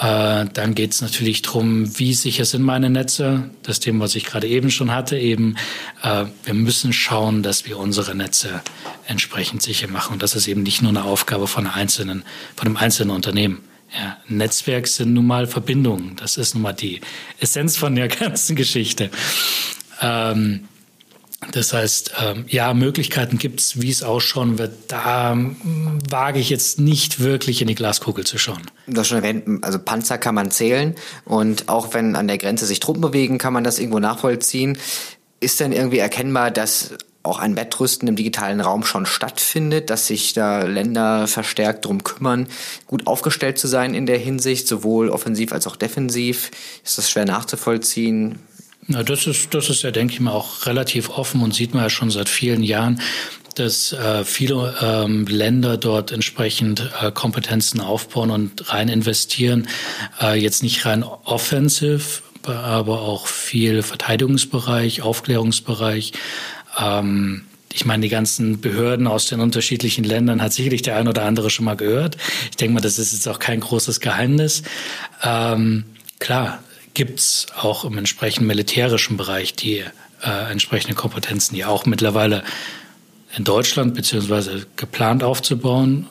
Äh, 0.00 0.46
dann 0.54 0.74
geht 0.74 0.92
es 0.92 1.02
natürlich 1.02 1.42
darum, 1.42 1.98
wie 1.98 2.14
sicher 2.14 2.46
sind 2.46 2.62
meine 2.62 2.88
Netze. 2.88 3.50
Das 3.62 3.80
Thema, 3.80 4.04
was 4.04 4.14
ich 4.14 4.24
gerade 4.24 4.46
eben 4.46 4.70
schon 4.70 4.92
hatte, 4.92 5.18
eben, 5.18 5.56
äh, 6.02 6.24
wir 6.44 6.54
müssen 6.54 6.92
schauen, 6.92 7.42
dass 7.42 7.66
wir 7.66 7.78
unsere 7.78 8.14
Netze 8.14 8.62
entsprechend 9.06 9.62
sicher 9.62 9.88
machen. 9.88 10.14
Und 10.14 10.22
das 10.22 10.34
ist 10.34 10.48
eben 10.48 10.62
nicht 10.62 10.80
nur 10.80 10.90
eine 10.90 11.04
Aufgabe 11.04 11.46
von, 11.46 11.66
einzelnen, 11.66 12.22
von 12.56 12.68
einem 12.68 12.78
einzelnen 12.78 13.14
Unternehmen. 13.14 13.60
Ja, 13.92 14.16
Netzwerk 14.28 14.86
sind 14.86 15.12
nun 15.12 15.26
mal 15.26 15.46
Verbindungen. 15.46 16.16
Das 16.16 16.38
ist 16.38 16.54
nun 16.54 16.62
mal 16.62 16.72
die 16.72 17.00
Essenz 17.38 17.76
von 17.76 17.94
der 17.94 18.08
ganzen 18.08 18.56
Geschichte. 18.56 19.10
Ähm, 20.00 20.68
das 21.52 21.72
heißt, 21.72 22.12
ähm, 22.20 22.44
ja, 22.48 22.74
Möglichkeiten 22.74 23.38
gibt's, 23.38 23.80
wie 23.80 23.90
es 23.90 24.02
ausschauen 24.02 24.58
wird. 24.58 24.72
Da 24.88 25.32
ähm, 25.32 25.56
wage 26.08 26.38
ich 26.38 26.50
jetzt 26.50 26.78
nicht 26.78 27.20
wirklich 27.20 27.62
in 27.62 27.68
die 27.68 27.74
Glaskugel 27.74 28.24
zu 28.24 28.38
schauen. 28.38 28.62
Du 28.86 29.00
hast 29.00 29.08
schon 29.08 29.18
erwähnt, 29.18 29.64
also 29.64 29.78
Panzer 29.78 30.18
kann 30.18 30.34
man 30.34 30.50
zählen 30.50 30.94
und 31.24 31.68
auch 31.68 31.94
wenn 31.94 32.14
an 32.14 32.28
der 32.28 32.38
Grenze 32.38 32.66
sich 32.66 32.80
Truppen 32.80 33.00
bewegen, 33.00 33.38
kann 33.38 33.52
man 33.52 33.64
das 33.64 33.78
irgendwo 33.78 33.98
nachvollziehen. 33.98 34.78
Ist 35.40 35.60
denn 35.60 35.72
irgendwie 35.72 35.98
erkennbar, 35.98 36.50
dass 36.50 36.92
auch 37.22 37.38
ein 37.38 37.56
Wettrüsten 37.56 38.08
im 38.08 38.16
digitalen 38.16 38.60
Raum 38.60 38.82
schon 38.82 39.04
stattfindet, 39.04 39.90
dass 39.90 40.06
sich 40.06 40.32
da 40.32 40.62
Länder 40.62 41.26
verstärkt 41.26 41.84
drum 41.84 42.02
kümmern, 42.02 42.46
gut 42.86 43.06
aufgestellt 43.06 43.58
zu 43.58 43.66
sein 43.66 43.94
in 43.94 44.06
der 44.06 44.18
Hinsicht, 44.18 44.66
sowohl 44.66 45.10
offensiv 45.10 45.52
als 45.52 45.66
auch 45.66 45.76
defensiv? 45.76 46.50
Ist 46.84 46.98
das 46.98 47.10
schwer 47.10 47.26
nachzuvollziehen? 47.26 48.38
Na, 48.92 49.04
das 49.04 49.28
ist, 49.28 49.54
das 49.54 49.70
ist 49.70 49.82
ja, 49.82 49.92
denke 49.92 50.14
ich 50.14 50.20
mal, 50.20 50.32
auch 50.32 50.66
relativ 50.66 51.10
offen 51.10 51.42
und 51.42 51.54
sieht 51.54 51.74
man 51.74 51.84
ja 51.84 51.90
schon 51.90 52.10
seit 52.10 52.28
vielen 52.28 52.64
Jahren, 52.64 53.00
dass 53.54 53.92
äh, 53.92 54.24
viele 54.24 54.74
ähm, 54.82 55.26
Länder 55.26 55.76
dort 55.76 56.10
entsprechend 56.10 56.90
äh, 57.00 57.12
Kompetenzen 57.12 57.80
aufbauen 57.80 58.32
und 58.32 58.72
rein 58.72 58.88
investieren. 58.88 59.68
Äh, 60.20 60.40
jetzt 60.40 60.64
nicht 60.64 60.84
rein 60.86 61.04
offensiv, 61.04 62.22
aber 62.42 63.02
auch 63.02 63.28
viel 63.28 63.84
Verteidigungsbereich, 63.84 65.02
Aufklärungsbereich. 65.02 66.12
Ähm, 66.76 67.42
ich 67.72 67.84
meine, 67.84 68.02
die 68.02 68.08
ganzen 68.08 68.60
Behörden 68.60 69.06
aus 69.06 69.26
den 69.26 69.38
unterschiedlichen 69.38 70.02
Ländern 70.02 70.42
hat 70.42 70.52
sicherlich 70.52 70.82
der 70.82 70.96
ein 70.96 71.06
oder 71.06 71.26
andere 71.26 71.48
schon 71.50 71.64
mal 71.64 71.76
gehört. 71.76 72.16
Ich 72.50 72.56
denke 72.56 72.74
mal, 72.74 72.80
das 72.80 72.98
ist 72.98 73.12
jetzt 73.12 73.28
auch 73.28 73.38
kein 73.38 73.60
großes 73.60 74.00
Geheimnis. 74.00 74.64
Ähm, 75.22 75.84
klar, 76.18 76.58
gibt's 76.94 77.46
auch 77.56 77.84
im 77.84 77.98
entsprechenden 77.98 78.46
militärischen 78.46 79.16
Bereich 79.16 79.54
die 79.54 79.84
äh, 80.22 80.50
entsprechenden 80.50 80.96
Kompetenzen, 80.96 81.54
die 81.54 81.64
auch 81.64 81.86
mittlerweile 81.86 82.42
in 83.36 83.44
Deutschland 83.44 83.94
beziehungsweise 83.94 84.66
geplant 84.76 85.22
aufzubauen. 85.22 86.08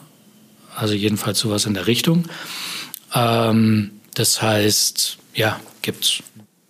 Also 0.74 0.94
jedenfalls 0.94 1.38
sowas 1.40 1.66
in 1.66 1.74
der 1.74 1.86
Richtung. 1.86 2.24
Ähm, 3.14 4.00
das 4.14 4.40
heißt, 4.42 5.18
ja, 5.34 5.60
gibt's. 5.82 6.22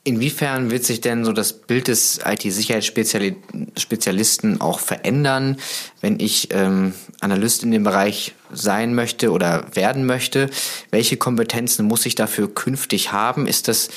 Inwiefern 0.03 0.71
wird 0.71 0.85
sich 0.85 1.03
denn 1.03 1.27
so 1.27 1.33
das 1.33 1.53
Bild 1.53 1.89
des 1.89 2.21
IT-Sicherheitsspezialisten 2.25 4.59
auch 4.61 4.79
verändern, 4.81 5.59
wenn 6.01 6.19
ich 6.19 6.49
ähm, 6.53 6.95
Analyst 7.21 7.65
in 7.65 7.71
dem 7.71 7.85
Bereich 7.85 8.33
sein 8.53 8.95
möchte 8.95 9.31
oder 9.31 9.65
werden 9.75 10.07
möchte? 10.07 10.51
Welche 10.91 11.17
Kompetenzen 11.17 11.87
muss 11.87 12.07
ich 12.07 12.15
dafür 12.15 12.53
künftig 12.53 13.13
haben? 13.13 13.47
Ist 13.47 13.69
das 13.69 13.89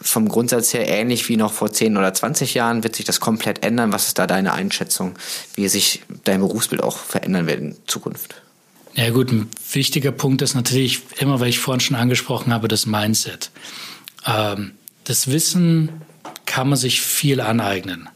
vom 0.00 0.28
Grundsatz 0.28 0.74
her 0.74 0.88
ähnlich 0.88 1.28
wie 1.28 1.36
noch 1.36 1.52
vor 1.52 1.72
10 1.72 1.96
oder 1.96 2.12
20 2.12 2.54
Jahren? 2.54 2.82
Wird 2.82 2.96
sich 2.96 3.04
das 3.04 3.20
komplett 3.20 3.64
ändern? 3.64 3.92
Was 3.92 4.08
ist 4.08 4.18
da 4.18 4.26
deine 4.26 4.52
Einschätzung, 4.52 5.14
wie 5.54 5.68
sich 5.68 6.02
dein 6.24 6.40
Berufsbild 6.40 6.82
auch 6.82 6.98
verändern 6.98 7.46
wird 7.46 7.60
in 7.60 7.76
Zukunft? 7.86 8.42
Ja 8.94 9.10
gut, 9.10 9.30
ein 9.30 9.48
wichtiger 9.72 10.10
Punkt 10.10 10.40
ist 10.40 10.54
natürlich 10.54 11.02
immer, 11.18 11.38
weil 11.38 11.48
ich 11.48 11.58
vorhin 11.58 11.80
schon 11.80 11.96
angesprochen 11.96 12.52
habe, 12.52 12.66
das 12.66 12.86
Mindset. 12.86 13.50
Ähm, 14.26 14.72
das 15.04 15.30
Wissen 15.30 15.90
kann 16.46 16.68
man 16.68 16.78
sich 16.78 17.02
viel 17.02 17.40
aneignen. 17.40 18.08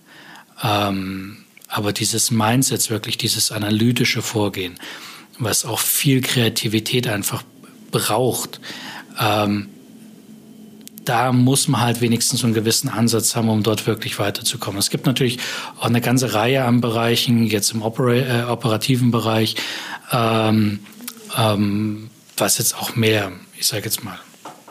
Ähm, 0.62 1.44
aber 1.68 1.92
dieses 1.92 2.30
Mindset, 2.30 2.90
wirklich 2.90 3.16
dieses 3.18 3.52
analytische 3.52 4.22
Vorgehen, 4.22 4.78
was 5.40 5.64
auch 5.64 5.78
viel 5.80 6.20
Kreativität 6.20 7.08
einfach 7.08 7.42
braucht, 7.90 8.60
ähm, 9.18 9.68
da 11.04 11.32
muss 11.32 11.66
man 11.66 11.80
halt 11.80 12.00
wenigstens 12.00 12.44
einen 12.44 12.54
gewissen 12.54 12.88
Ansatz 12.88 13.34
haben, 13.34 13.48
um 13.48 13.62
dort 13.62 13.86
wirklich 13.86 14.18
weiterzukommen. 14.18 14.78
Es 14.78 14.90
gibt 14.90 15.06
natürlich 15.06 15.38
auch 15.78 15.86
eine 15.86 16.00
ganze 16.00 16.34
Reihe 16.34 16.64
an 16.64 16.80
Bereichen, 16.80 17.46
jetzt 17.46 17.72
im 17.72 17.82
Opera 17.82 18.14
äh, 18.14 18.44
operativen 18.44 19.10
Bereich, 19.10 19.56
ähm, 20.12 20.80
ähm, 21.36 22.10
was 22.36 22.58
jetzt 22.58 22.76
auch 22.76 22.94
mehr, 22.96 23.32
ich 23.58 23.66
sage 23.66 23.84
jetzt 23.84 24.04
mal, 24.04 24.18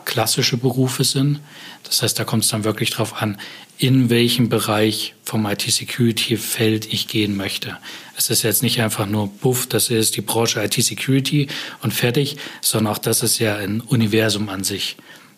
klassische 0.04 0.56
Berufe 0.56 1.04
sind. 1.04 1.40
Das 1.82 2.02
heißt, 2.02 2.18
da 2.18 2.24
kommt 2.24 2.44
es 2.44 2.50
dann 2.50 2.64
wirklich 2.64 2.90
darauf 2.90 3.20
an, 3.20 3.38
in 3.80 4.10
welchem 4.10 4.50
Bereich 4.50 5.14
vom 5.24 5.46
IT-Security-Feld 5.46 6.92
ich 6.92 7.08
gehen 7.08 7.34
möchte. 7.34 7.78
Es 8.14 8.28
ist 8.28 8.42
jetzt 8.42 8.62
nicht 8.62 8.82
einfach 8.82 9.06
nur, 9.06 9.32
puff, 9.38 9.66
das 9.66 9.88
ist 9.88 10.18
die 10.18 10.20
Branche 10.20 10.62
IT-Security 10.62 11.48
und 11.80 11.94
fertig, 11.94 12.36
sondern 12.60 12.92
auch 12.92 12.98
das 12.98 13.22
ist 13.22 13.38
ja 13.38 13.56
ein 13.56 13.80
Universum 13.80 14.50
an 14.50 14.64
sich. 14.64 14.96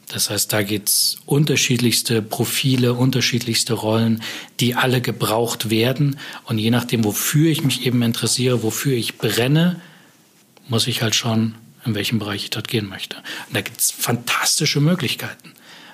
Das 0.08 0.28
heißt, 0.28 0.52
da 0.52 0.64
geht's 0.64 1.18
unterschiedlichste 1.24 2.20
Profile, 2.20 2.94
unterschiedlichste 2.94 3.74
Rollen, 3.74 4.24
die 4.58 4.74
alle 4.74 5.00
gebraucht 5.00 5.70
werden. 5.70 6.18
Und 6.44 6.58
je 6.58 6.70
nachdem, 6.70 7.04
wofür 7.04 7.48
ich 7.48 7.62
mich 7.62 7.86
eben 7.86 8.02
interessiere, 8.02 8.64
wofür 8.64 8.94
ich 8.94 9.18
brenne, 9.18 9.80
muss 10.66 10.88
ich 10.88 11.00
halt 11.00 11.14
schauen, 11.14 11.54
in 11.86 11.94
welchem 11.94 12.18
Bereich 12.18 12.42
ich 12.42 12.50
dort 12.50 12.66
gehen 12.66 12.88
möchte. 12.88 13.18
Und 13.46 13.54
da 13.54 13.60
gibt's 13.60 13.92
fantastische 13.92 14.80
Möglichkeiten. 14.80 15.51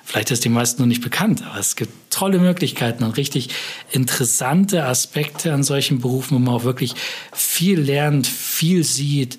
Vielleicht 0.09 0.31
ist 0.31 0.43
die 0.43 0.49
meisten 0.49 0.81
noch 0.81 0.87
nicht 0.87 1.03
bekannt, 1.03 1.43
aber 1.45 1.59
es 1.59 1.75
gibt 1.75 1.91
tolle 2.09 2.39
Möglichkeiten 2.39 3.03
und 3.03 3.15
richtig 3.15 3.49
interessante 3.91 4.83
Aspekte 4.85 5.53
an 5.53 5.61
solchen 5.61 6.01
Berufen, 6.01 6.33
wo 6.33 6.39
man 6.39 6.55
auch 6.55 6.63
wirklich 6.63 6.95
viel 7.31 7.79
lernt, 7.79 8.25
viel 8.25 8.83
sieht, 8.83 9.37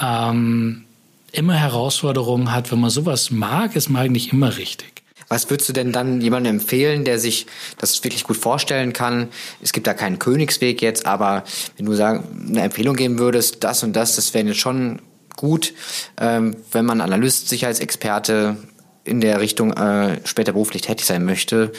ähm, 0.00 0.84
immer 1.32 1.54
Herausforderungen 1.54 2.52
hat. 2.52 2.70
Wenn 2.70 2.78
man 2.78 2.90
sowas 2.90 3.32
mag, 3.32 3.74
ist 3.74 3.88
man 3.88 4.02
eigentlich 4.02 4.32
immer 4.32 4.56
richtig. 4.56 5.02
Was 5.28 5.50
würdest 5.50 5.70
du 5.70 5.72
denn 5.72 5.90
dann 5.90 6.20
jemandem 6.20 6.60
empfehlen, 6.60 7.04
der 7.04 7.18
sich 7.18 7.46
das 7.78 8.04
wirklich 8.04 8.22
gut 8.22 8.36
vorstellen 8.36 8.92
kann? 8.92 9.30
Es 9.62 9.72
gibt 9.72 9.88
da 9.88 9.94
keinen 9.94 10.20
Königsweg 10.20 10.80
jetzt, 10.80 11.06
aber 11.06 11.42
wenn 11.76 11.86
du 11.86 11.94
sagen, 11.94 12.46
eine 12.50 12.62
Empfehlung 12.62 12.94
geben 12.94 13.18
würdest, 13.18 13.64
das 13.64 13.82
und 13.82 13.94
das, 13.94 14.14
das 14.14 14.32
wäre 14.32 14.46
jetzt 14.46 14.60
schon 14.60 15.02
gut, 15.34 15.74
ähm, 16.20 16.54
wenn 16.70 16.84
man 16.84 17.00
Analyst, 17.00 17.48
Sicherheitsexperte 17.48 18.58
in 19.04 19.20
der 19.20 19.40
Richtung 19.40 19.72
äh, 19.72 20.20
später 20.24 20.52
beruflich 20.52 20.82
tätig 20.82 21.06
sein 21.06 21.24
möchte, 21.24 21.72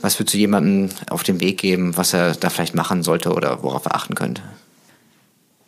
was 0.00 0.18
würdest 0.18 0.34
du 0.34 0.38
jemandem 0.38 0.90
auf 1.08 1.22
den 1.22 1.40
Weg 1.40 1.58
geben, 1.58 1.96
was 1.96 2.12
er 2.12 2.34
da 2.34 2.50
vielleicht 2.50 2.74
machen 2.74 3.02
sollte 3.02 3.32
oder 3.32 3.62
worauf 3.62 3.86
er 3.86 3.94
achten 3.94 4.14
könnte? 4.14 4.42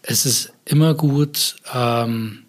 Es 0.02 0.26
ist 0.26 0.52
immer 0.64 0.94
gut, 0.94 1.56
ähm, 1.72 2.44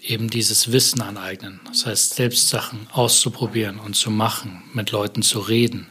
eben 0.00 0.30
dieses 0.30 0.70
Wissen 0.72 1.02
aneignen. 1.02 1.60
Das 1.66 1.84
heißt, 1.84 2.14
selbst 2.14 2.48
Sachen 2.48 2.86
auszuprobieren 2.92 3.78
und 3.78 3.94
zu 3.94 4.10
machen, 4.10 4.62
mit 4.72 4.92
Leuten 4.92 5.22
zu 5.22 5.40
reden. 5.40 5.88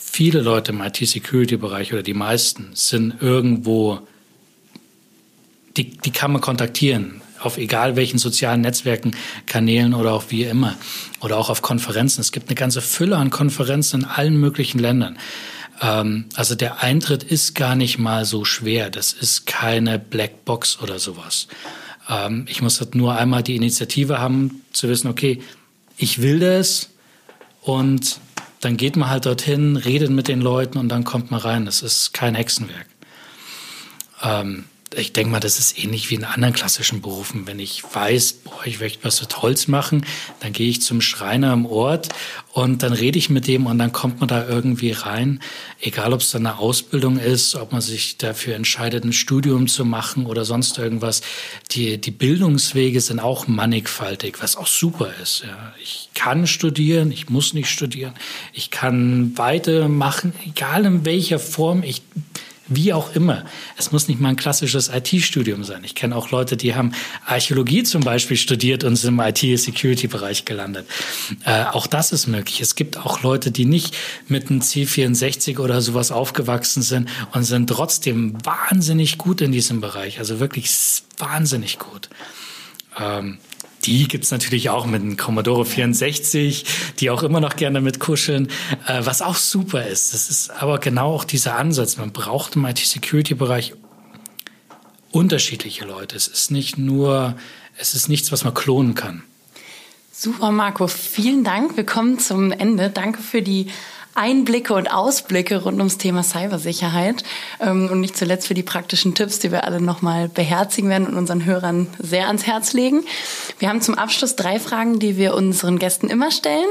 Viele 0.00 0.40
Leute 0.40 0.72
im 0.72 0.80
IT-Security-Bereich 0.80 1.92
oder 1.92 2.02
die 2.02 2.14
meisten 2.14 2.70
sind 2.74 3.22
irgendwo, 3.22 4.00
die, 5.76 5.96
die 5.96 6.10
kann 6.10 6.32
man 6.32 6.40
kontaktieren 6.40 7.22
auf 7.44 7.58
egal 7.58 7.96
welchen 7.96 8.18
sozialen 8.18 8.60
Netzwerken, 8.60 9.16
Kanälen 9.46 9.94
oder 9.94 10.12
auch 10.12 10.24
wie 10.28 10.44
immer. 10.44 10.76
Oder 11.20 11.36
auch 11.36 11.50
auf 11.50 11.62
Konferenzen. 11.62 12.20
Es 12.20 12.32
gibt 12.32 12.48
eine 12.48 12.54
ganze 12.54 12.80
Fülle 12.80 13.16
an 13.16 13.30
Konferenzen 13.30 14.02
in 14.02 14.06
allen 14.06 14.36
möglichen 14.38 14.78
Ländern. 14.78 15.18
Ähm, 15.80 16.26
also 16.34 16.54
der 16.54 16.82
Eintritt 16.82 17.22
ist 17.22 17.54
gar 17.54 17.74
nicht 17.76 17.98
mal 17.98 18.24
so 18.24 18.44
schwer. 18.44 18.90
Das 18.90 19.12
ist 19.12 19.46
keine 19.46 19.98
Blackbox 19.98 20.80
oder 20.80 20.98
sowas. 20.98 21.48
Ähm, 22.08 22.46
ich 22.48 22.62
muss 22.62 22.80
halt 22.80 22.94
nur 22.94 23.16
einmal 23.16 23.42
die 23.42 23.56
Initiative 23.56 24.18
haben, 24.18 24.62
zu 24.72 24.88
wissen, 24.88 25.08
okay, 25.08 25.42
ich 25.96 26.22
will 26.22 26.40
das 26.40 26.90
und 27.62 28.18
dann 28.60 28.76
geht 28.76 28.96
man 28.96 29.10
halt 29.10 29.26
dorthin, 29.26 29.76
redet 29.76 30.10
mit 30.10 30.28
den 30.28 30.40
Leuten 30.40 30.78
und 30.78 30.88
dann 30.88 31.04
kommt 31.04 31.30
man 31.30 31.40
rein. 31.40 31.66
Das 31.66 31.82
ist 31.82 32.14
kein 32.14 32.34
Hexenwerk. 32.34 32.86
Ähm, 34.22 34.64
ich 34.96 35.12
denke 35.12 35.30
mal, 35.30 35.40
das 35.40 35.58
ist 35.58 35.78
ähnlich 35.82 36.10
wie 36.10 36.14
in 36.14 36.24
anderen 36.24 36.54
klassischen 36.54 37.00
Berufen. 37.00 37.46
Wenn 37.46 37.58
ich 37.58 37.82
weiß, 37.84 38.32
boah, 38.44 38.64
ich 38.64 38.80
möchte 38.80 39.04
was 39.04 39.20
mit 39.20 39.42
Holz 39.42 39.68
machen, 39.68 40.04
dann 40.40 40.52
gehe 40.52 40.68
ich 40.68 40.82
zum 40.82 41.00
Schreiner 41.00 41.52
im 41.52 41.66
Ort 41.66 42.08
und 42.52 42.82
dann 42.82 42.92
rede 42.92 43.18
ich 43.18 43.30
mit 43.30 43.46
dem 43.46 43.66
und 43.66 43.78
dann 43.78 43.92
kommt 43.92 44.20
man 44.20 44.28
da 44.28 44.46
irgendwie 44.46 44.92
rein. 44.92 45.40
Egal, 45.80 46.12
ob 46.12 46.20
es 46.20 46.30
dann 46.30 46.46
eine 46.46 46.58
Ausbildung 46.58 47.18
ist, 47.18 47.54
ob 47.54 47.72
man 47.72 47.80
sich 47.80 48.18
dafür 48.18 48.54
entscheidet, 48.54 49.04
ein 49.04 49.12
Studium 49.12 49.66
zu 49.66 49.84
machen 49.84 50.26
oder 50.26 50.44
sonst 50.44 50.78
irgendwas. 50.78 51.22
Die, 51.72 52.00
die 52.00 52.10
Bildungswege 52.10 53.00
sind 53.00 53.20
auch 53.20 53.46
mannigfaltig, 53.46 54.36
was 54.40 54.56
auch 54.56 54.66
super 54.68 55.10
ist. 55.22 55.44
Ja. 55.46 55.74
Ich 55.82 56.10
kann 56.14 56.46
studieren, 56.46 57.10
ich 57.10 57.28
muss 57.28 57.54
nicht 57.54 57.68
studieren. 57.68 58.14
Ich 58.52 58.70
kann 58.70 59.36
weitermachen, 59.36 60.32
egal 60.46 60.84
in 60.84 61.04
welcher 61.04 61.38
Form 61.38 61.82
ich 61.82 62.02
wie 62.66 62.92
auch 62.92 63.14
immer. 63.14 63.44
Es 63.76 63.92
muss 63.92 64.08
nicht 64.08 64.20
mal 64.20 64.30
ein 64.30 64.36
klassisches 64.36 64.88
IT-Studium 64.88 65.64
sein. 65.64 65.84
Ich 65.84 65.94
kenne 65.94 66.16
auch 66.16 66.30
Leute, 66.30 66.56
die 66.56 66.74
haben 66.74 66.92
Archäologie 67.26 67.82
zum 67.82 68.02
Beispiel 68.02 68.36
studiert 68.36 68.84
und 68.84 68.96
sind 68.96 69.14
im 69.14 69.20
IT-Security-Bereich 69.20 70.44
gelandet. 70.44 70.86
Äh, 71.44 71.64
auch 71.64 71.86
das 71.86 72.12
ist 72.12 72.26
möglich. 72.26 72.60
Es 72.60 72.74
gibt 72.74 72.96
auch 72.96 73.22
Leute, 73.22 73.50
die 73.50 73.66
nicht 73.66 73.96
mit 74.28 74.50
einem 74.50 74.60
C64 74.60 75.58
oder 75.58 75.80
sowas 75.80 76.10
aufgewachsen 76.10 76.82
sind 76.82 77.08
und 77.32 77.44
sind 77.44 77.68
trotzdem 77.68 78.34
wahnsinnig 78.44 79.18
gut 79.18 79.40
in 79.40 79.52
diesem 79.52 79.80
Bereich. 79.80 80.18
Also 80.18 80.40
wirklich 80.40 80.70
wahnsinnig 81.18 81.78
gut. 81.78 82.08
Ähm, 82.98 83.38
die 83.86 84.08
gibt's 84.08 84.30
natürlich 84.30 84.70
auch 84.70 84.86
mit 84.86 85.02
dem 85.02 85.16
Commodore 85.16 85.64
64, 85.64 86.64
die 87.00 87.10
auch 87.10 87.22
immer 87.22 87.40
noch 87.40 87.56
gerne 87.56 87.80
mit 87.80 88.00
kuscheln, 88.00 88.48
äh, 88.86 89.00
was 89.04 89.22
auch 89.22 89.36
super 89.36 89.86
ist. 89.86 90.14
Das 90.14 90.30
ist 90.30 90.50
aber 90.50 90.78
genau 90.78 91.14
auch 91.14 91.24
dieser 91.24 91.56
Ansatz. 91.56 91.96
Man 91.96 92.12
braucht 92.12 92.56
im 92.56 92.64
IT-Security-Bereich 92.64 93.74
unterschiedliche 95.10 95.84
Leute. 95.84 96.16
Es 96.16 96.26
ist 96.26 96.50
nicht 96.50 96.78
nur, 96.78 97.36
es 97.78 97.94
ist 97.94 98.08
nichts, 98.08 98.32
was 98.32 98.44
man 98.44 98.54
klonen 98.54 98.94
kann. 98.94 99.22
Super, 100.12 100.52
Marco. 100.52 100.86
Vielen 100.86 101.44
Dank. 101.44 101.76
Wir 101.76 101.84
kommen 101.84 102.18
zum 102.18 102.52
Ende. 102.52 102.88
Danke 102.88 103.20
für 103.20 103.42
die 103.42 103.66
Einblicke 104.14 104.74
und 104.74 104.92
Ausblicke 104.92 105.62
rund 105.62 105.78
ums 105.78 105.98
Thema 105.98 106.22
Cybersicherheit 106.22 107.24
ähm, 107.60 107.88
und 107.90 108.00
nicht 108.00 108.16
zuletzt 108.16 108.46
für 108.46 108.54
die 108.54 108.62
praktischen 108.62 109.14
Tipps, 109.14 109.38
die 109.38 109.50
wir 109.50 109.64
alle 109.64 109.80
nochmal 109.80 110.28
beherzigen 110.28 110.88
werden 110.88 111.06
und 111.06 111.16
unseren 111.16 111.44
Hörern 111.44 111.88
sehr 111.98 112.28
ans 112.28 112.46
Herz 112.46 112.72
legen. 112.72 113.04
Wir 113.58 113.68
haben 113.68 113.80
zum 113.80 113.96
Abschluss 113.96 114.36
drei 114.36 114.60
Fragen, 114.60 114.98
die 114.98 115.16
wir 115.16 115.34
unseren 115.34 115.78
Gästen 115.78 116.08
immer 116.08 116.30
stellen. 116.30 116.68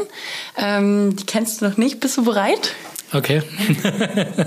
Ähm, 0.57 1.15
die 1.15 1.25
kennst 1.25 1.61
du 1.61 1.65
noch 1.67 1.77
nicht. 1.77 1.99
Bist 1.99 2.17
du 2.17 2.23
bereit? 2.23 2.73
Okay. 3.11 3.43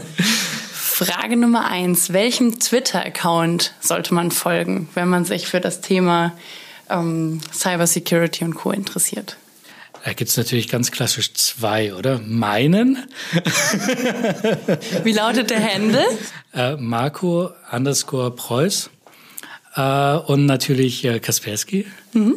Frage 0.73 1.37
Nummer 1.37 1.67
eins. 1.67 2.15
Welchem 2.15 2.59
Twitter-Account 2.59 3.75
sollte 3.81 4.15
man 4.15 4.31
folgen, 4.31 4.89
wenn 4.95 5.09
man 5.09 5.27
sich 5.27 5.47
für 5.47 5.61
das 5.61 5.83
Thema 5.83 6.33
ähm, 6.89 7.41
Cybersecurity 7.53 8.45
und 8.45 8.55
Co. 8.55 8.71
interessiert? 8.71 9.37
Da 10.07 10.13
gibt 10.13 10.31
es 10.31 10.37
natürlich 10.37 10.69
ganz 10.69 10.93
klassisch 10.93 11.35
zwei, 11.35 11.93
oder? 11.93 12.21
Meinen. 12.21 13.09
Wie 15.03 15.11
lautet 15.11 15.51
der 15.51 15.61
Handle? 15.61 16.05
Äh, 16.55 16.77
Marco 16.77 17.51
underscore 17.73 18.31
Preuß. 18.31 18.89
Äh, 19.75 20.15
und 20.19 20.47
natürlich 20.47 21.05
äh, 21.05 21.19
Kaspersky. 21.19 21.87
Mhm. 22.13 22.37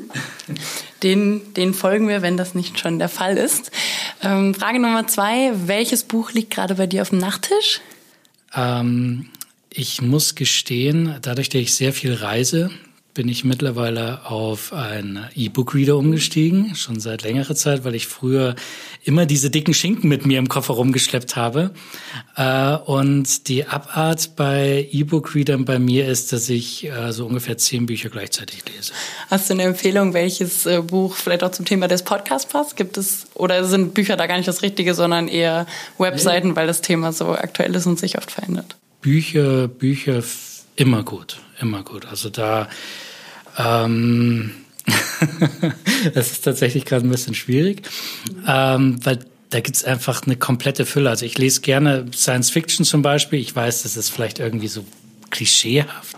Den, 1.04 1.54
den 1.54 1.76
folgen 1.76 2.08
wir, 2.08 2.24
wenn 2.24 2.38
das 2.38 2.56
nicht 2.56 2.80
schon 2.80 2.98
der 2.98 3.08
Fall 3.08 3.38
ist. 3.38 3.70
Ähm, 4.24 4.56
Frage 4.56 4.80
Nummer 4.80 5.06
zwei. 5.06 5.52
Welches 5.68 6.06
Buch 6.06 6.32
liegt 6.32 6.50
gerade 6.50 6.74
bei 6.74 6.88
dir 6.88 7.04
auf 7.04 7.10
dem 7.10 7.20
Nachttisch? 7.20 7.82
Ähm, 8.56 9.30
ich 9.70 10.02
muss 10.02 10.34
gestehen, 10.34 11.18
dadurch, 11.22 11.50
dass 11.50 11.62
ich 11.62 11.76
sehr 11.76 11.94
viel 11.94 12.16
reise, 12.16 12.72
bin 13.20 13.28
ich 13.28 13.44
mittlerweile 13.44 14.26
auf 14.28 14.72
einen 14.72 15.26
E-Book-Reader 15.36 15.98
umgestiegen, 15.98 16.74
schon 16.76 17.02
seit 17.02 17.24
längerer 17.24 17.54
Zeit, 17.54 17.84
weil 17.84 17.94
ich 17.94 18.08
früher 18.08 18.56
immer 19.04 19.26
diese 19.26 19.50
dicken 19.50 19.74
Schinken 19.74 20.08
mit 20.08 20.26
mir 20.26 20.40
im 20.40 20.48
Koffer 20.48 20.76
rumgeschleppt 20.76 21.36
habe. 21.36 21.72
Äh, 22.38 22.78
und 22.78 23.50
die 23.50 23.66
Abart 23.66 24.38
bei 24.38 24.88
E-Book-Readern 24.90 25.66
bei 25.66 25.80
mir 25.80 26.08
ist, 26.08 26.32
dass 26.32 26.48
ich 26.48 26.90
äh, 26.90 27.12
so 27.12 27.26
ungefähr 27.26 27.58
zehn 27.58 27.88
Bücher 27.88 28.08
gleichzeitig 28.08 28.64
lese. 28.74 28.94
Hast 29.30 29.50
du 29.50 29.56
eine 29.56 29.64
Empfehlung, 29.64 30.14
welches 30.14 30.66
äh, 30.66 30.82
Buch 30.82 31.18
vielleicht 31.18 31.44
auch 31.44 31.52
zum 31.52 31.66
Thema 31.66 31.90
des 31.90 32.04
Podcasts 32.04 32.50
passt? 32.50 32.78
Gibt 32.78 32.98
es, 32.98 33.28
oder 33.34 33.66
sind 33.66 33.96
Bücher 33.96 34.16
da 34.16 34.28
gar 34.28 34.38
nicht 34.38 34.48
das 34.48 34.62
Richtige, 34.62 34.94
sondern 34.94 35.28
eher 35.28 35.68
Webseiten, 35.98 36.56
weil 36.56 36.68
das 36.68 36.80
Thema 36.80 37.12
so 37.12 37.34
aktuell 37.34 37.76
ist 37.76 37.86
und 37.86 38.00
sich 38.00 38.18
oft 38.18 38.32
verändert? 38.32 38.78
Bücher, 39.02 39.68
Bücher 39.68 40.24
immer 40.78 41.04
gut, 41.04 41.42
immer 41.60 41.84
gut. 41.84 42.06
Also 42.06 42.30
da 42.30 42.70
ähm, 43.60 44.52
das 46.14 46.32
ist 46.32 46.42
tatsächlich 46.42 46.86
gerade 46.86 47.06
ein 47.06 47.12
bisschen 47.12 47.36
schwierig, 47.36 47.84
ähm, 48.48 49.06
weil 49.06 49.20
da 49.50 49.60
gibt's 49.60 49.84
einfach 49.84 50.26
eine 50.26 50.36
komplette 50.36 50.86
Fülle. 50.86 51.10
Also 51.10 51.26
ich 51.26 51.38
lese 51.38 51.62
gerne 51.62 52.06
Science 52.14 52.52
Fiction 52.52 52.86
zum 52.86 53.02
Beispiel. 53.02 53.40
Ich 53.40 53.56
weiß, 53.56 53.84
das 53.84 53.98
ist 53.98 54.10
vielleicht 54.10 54.40
irgendwie 54.40 54.68
so 54.68 54.86
klischeehaft. 55.32 56.16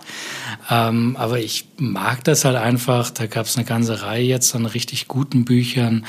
Ähm, 0.69 1.15
aber 1.17 1.39
ich 1.39 1.65
mag 1.77 2.23
das 2.25 2.45
halt 2.45 2.57
einfach. 2.57 3.09
Da 3.09 3.27
gab's 3.27 3.55
eine 3.55 3.65
ganze 3.65 4.01
Reihe 4.01 4.25
jetzt 4.25 4.53
an 4.53 4.65
richtig 4.65 5.07
guten 5.07 5.45
Büchern. 5.45 6.05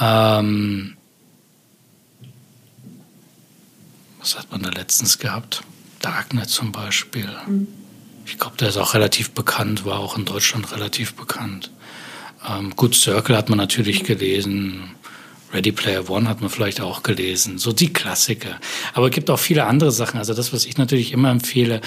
Ähm, 0.00 0.96
was 4.18 4.36
hat 4.36 4.50
man 4.50 4.62
da 4.62 4.70
letztens 4.70 5.18
gehabt? 5.18 5.62
Darknet 6.00 6.48
zum 6.48 6.72
Beispiel. 6.72 7.28
Mhm. 7.46 7.68
Ich 8.30 8.38
glaube, 8.38 8.56
der 8.56 8.68
ist 8.68 8.76
auch 8.76 8.94
relativ 8.94 9.32
bekannt, 9.32 9.84
war 9.84 9.98
auch 9.98 10.16
in 10.16 10.24
Deutschland 10.24 10.70
relativ 10.72 11.14
bekannt. 11.14 11.70
Ähm, 12.48 12.74
Good 12.76 12.94
Circle 12.94 13.36
hat 13.36 13.48
man 13.48 13.58
natürlich 13.58 14.04
gelesen. 14.04 14.94
Ready 15.52 15.72
Player 15.72 16.08
One 16.08 16.28
hat 16.28 16.40
man 16.40 16.48
vielleicht 16.48 16.80
auch 16.80 17.02
gelesen. 17.02 17.58
So 17.58 17.72
die 17.72 17.92
Klassiker. 17.92 18.60
Aber 18.94 19.08
es 19.08 19.12
gibt 19.12 19.30
auch 19.30 19.38
viele 19.38 19.66
andere 19.66 19.90
Sachen. 19.90 20.18
Also 20.18 20.32
das, 20.32 20.52
was 20.52 20.64
ich 20.64 20.78
natürlich 20.78 21.12
immer 21.12 21.30
empfehle, 21.30 21.80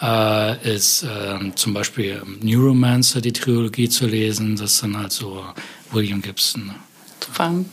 äh, 0.00 0.74
ist 0.74 1.02
äh, 1.02 1.54
zum 1.54 1.74
Beispiel 1.74 2.22
Neuromancer, 2.40 3.20
die 3.20 3.34
Trilogie 3.34 3.90
zu 3.90 4.06
lesen. 4.06 4.56
Das 4.56 4.78
sind 4.78 4.96
halt 4.96 5.12
so 5.12 5.44
William 5.92 6.22
Gibson. 6.22 6.74
Super. 7.20 7.64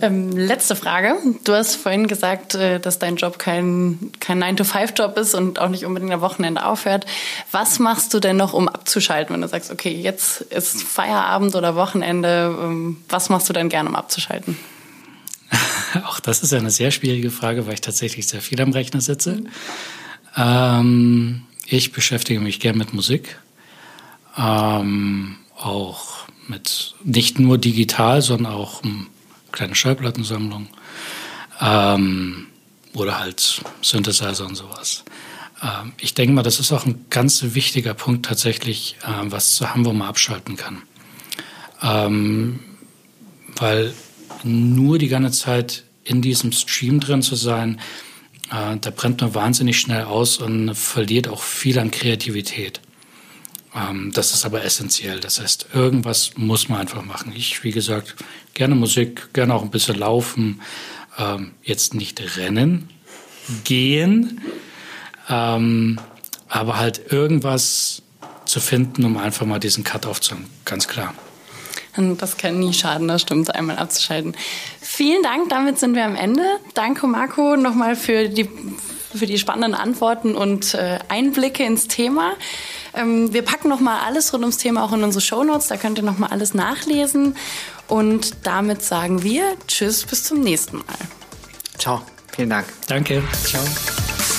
Ähm, 0.00 0.32
letzte 0.32 0.74
Frage. 0.74 1.16
Du 1.44 1.52
hast 1.52 1.76
vorhin 1.76 2.08
gesagt, 2.08 2.54
äh, 2.54 2.80
dass 2.80 2.98
dein 2.98 3.16
Job 3.16 3.38
kein, 3.38 4.10
kein 4.18 4.42
9-to-5-Job 4.42 5.16
ist 5.16 5.34
und 5.34 5.60
auch 5.60 5.68
nicht 5.68 5.84
unbedingt 5.84 6.12
am 6.12 6.20
Wochenende 6.20 6.64
aufhört. 6.64 7.06
Was 7.52 7.78
machst 7.78 8.12
du 8.12 8.18
denn 8.18 8.36
noch, 8.36 8.54
um 8.54 8.68
abzuschalten, 8.68 9.34
wenn 9.34 9.40
du 9.40 9.48
sagst, 9.48 9.70
okay, 9.70 9.92
jetzt 9.92 10.40
ist 10.40 10.82
Feierabend 10.82 11.54
oder 11.54 11.76
Wochenende? 11.76 12.56
Ähm, 12.60 12.96
was 13.08 13.28
machst 13.28 13.48
du 13.48 13.52
denn 13.52 13.68
gerne, 13.68 13.88
um 13.88 13.94
abzuschalten? 13.94 14.58
Auch 16.06 16.18
das 16.18 16.42
ist 16.42 16.52
eine 16.52 16.70
sehr 16.70 16.90
schwierige 16.90 17.30
Frage, 17.30 17.66
weil 17.66 17.74
ich 17.74 17.80
tatsächlich 17.80 18.26
sehr 18.26 18.40
viel 18.40 18.60
am 18.60 18.72
Rechner 18.72 19.00
sitze. 19.00 19.44
Ähm, 20.36 21.42
ich 21.66 21.92
beschäftige 21.92 22.40
mich 22.40 22.58
gern 22.58 22.76
mit 22.76 22.92
Musik. 22.92 23.38
Ähm, 24.36 25.36
auch 25.56 26.26
mit 26.48 26.94
nicht 27.04 27.38
nur 27.38 27.58
digital, 27.58 28.22
sondern 28.22 28.52
auch 28.52 28.82
kleine 29.54 29.74
Schallplattensammlung 29.74 30.68
ähm, 31.60 32.46
oder 32.92 33.18
halt 33.18 33.62
Synthesizer 33.80 34.44
und 34.44 34.56
sowas. 34.56 35.04
Ähm, 35.62 35.92
ich 35.98 36.14
denke 36.14 36.34
mal, 36.34 36.42
das 36.42 36.60
ist 36.60 36.72
auch 36.72 36.84
ein 36.84 37.06
ganz 37.10 37.42
wichtiger 37.54 37.94
Punkt 37.94 38.26
tatsächlich, 38.26 38.96
äh, 39.02 39.06
was 39.24 39.54
zu 39.54 39.70
haben, 39.70 39.84
wo 39.84 39.92
man 39.92 40.08
abschalten 40.08 40.56
kann. 40.56 40.82
Ähm, 41.82 42.60
weil 43.56 43.94
nur 44.42 44.98
die 44.98 45.08
ganze 45.08 45.38
Zeit 45.38 45.84
in 46.02 46.20
diesem 46.20 46.52
Stream 46.52 47.00
drin 47.00 47.22
zu 47.22 47.36
sein, 47.36 47.80
äh, 48.50 48.76
da 48.78 48.90
brennt 48.90 49.20
man 49.20 49.34
wahnsinnig 49.34 49.78
schnell 49.78 50.04
aus 50.04 50.38
und 50.38 50.74
verliert 50.74 51.28
auch 51.28 51.42
viel 51.42 51.78
an 51.78 51.90
Kreativität. 51.90 52.80
Ähm, 53.74 54.12
das 54.12 54.32
ist 54.32 54.44
aber 54.44 54.64
essentiell. 54.64 55.20
Das 55.20 55.40
heißt, 55.40 55.68
irgendwas 55.74 56.32
muss 56.36 56.68
man 56.68 56.80
einfach 56.80 57.04
machen. 57.04 57.32
Ich, 57.34 57.64
wie 57.64 57.72
gesagt, 57.72 58.14
gerne 58.54 58.74
Musik, 58.74 59.32
gerne 59.32 59.54
auch 59.54 59.62
ein 59.62 59.70
bisschen 59.70 59.96
laufen. 59.96 60.60
Ähm, 61.18 61.52
jetzt 61.62 61.94
nicht 61.94 62.20
rennen, 62.36 62.90
gehen, 63.64 64.40
ähm, 65.28 66.00
aber 66.48 66.78
halt 66.78 67.12
irgendwas 67.12 68.02
zu 68.46 68.60
finden, 68.60 69.04
um 69.04 69.16
einfach 69.16 69.46
mal 69.46 69.60
diesen 69.60 69.84
Cut 69.84 70.06
aufzunehmen. 70.06 70.50
Ganz 70.64 70.88
klar. 70.88 71.14
Das 71.96 72.36
kann 72.36 72.58
nie 72.58 72.72
schaden, 72.72 73.06
das 73.06 73.22
stimmt, 73.22 73.54
einmal 73.54 73.78
abzuschalten. 73.78 74.34
Vielen 74.80 75.22
Dank, 75.22 75.48
damit 75.48 75.78
sind 75.78 75.94
wir 75.94 76.04
am 76.04 76.16
Ende. 76.16 76.42
Danke, 76.74 77.06
Marco, 77.06 77.56
nochmal 77.56 77.94
für 77.94 78.28
die, 78.28 78.48
für 79.14 79.26
die 79.26 79.38
spannenden 79.38 79.74
Antworten 79.74 80.34
und 80.34 80.74
äh, 80.74 80.98
Einblicke 81.08 81.62
ins 81.64 81.86
Thema. 81.86 82.32
Ähm, 82.96 83.32
wir 83.32 83.42
packen 83.42 83.68
nochmal 83.68 84.00
alles 84.06 84.32
rund 84.32 84.42
ums 84.42 84.58
Thema 84.58 84.84
auch 84.84 84.92
in 84.92 85.02
unsere 85.02 85.20
Shownotes. 85.20 85.68
Da 85.68 85.76
könnt 85.76 85.98
ihr 85.98 86.04
nochmal 86.04 86.30
alles 86.30 86.54
nachlesen. 86.54 87.36
Und 87.88 88.46
damit 88.46 88.82
sagen 88.82 89.22
wir 89.22 89.56
Tschüss, 89.66 90.04
bis 90.04 90.24
zum 90.24 90.40
nächsten 90.40 90.78
Mal. 90.78 90.84
Ciao. 91.78 92.02
Vielen 92.34 92.50
Dank. 92.50 92.66
Danke. 92.88 93.22
Ciao. 93.44 93.62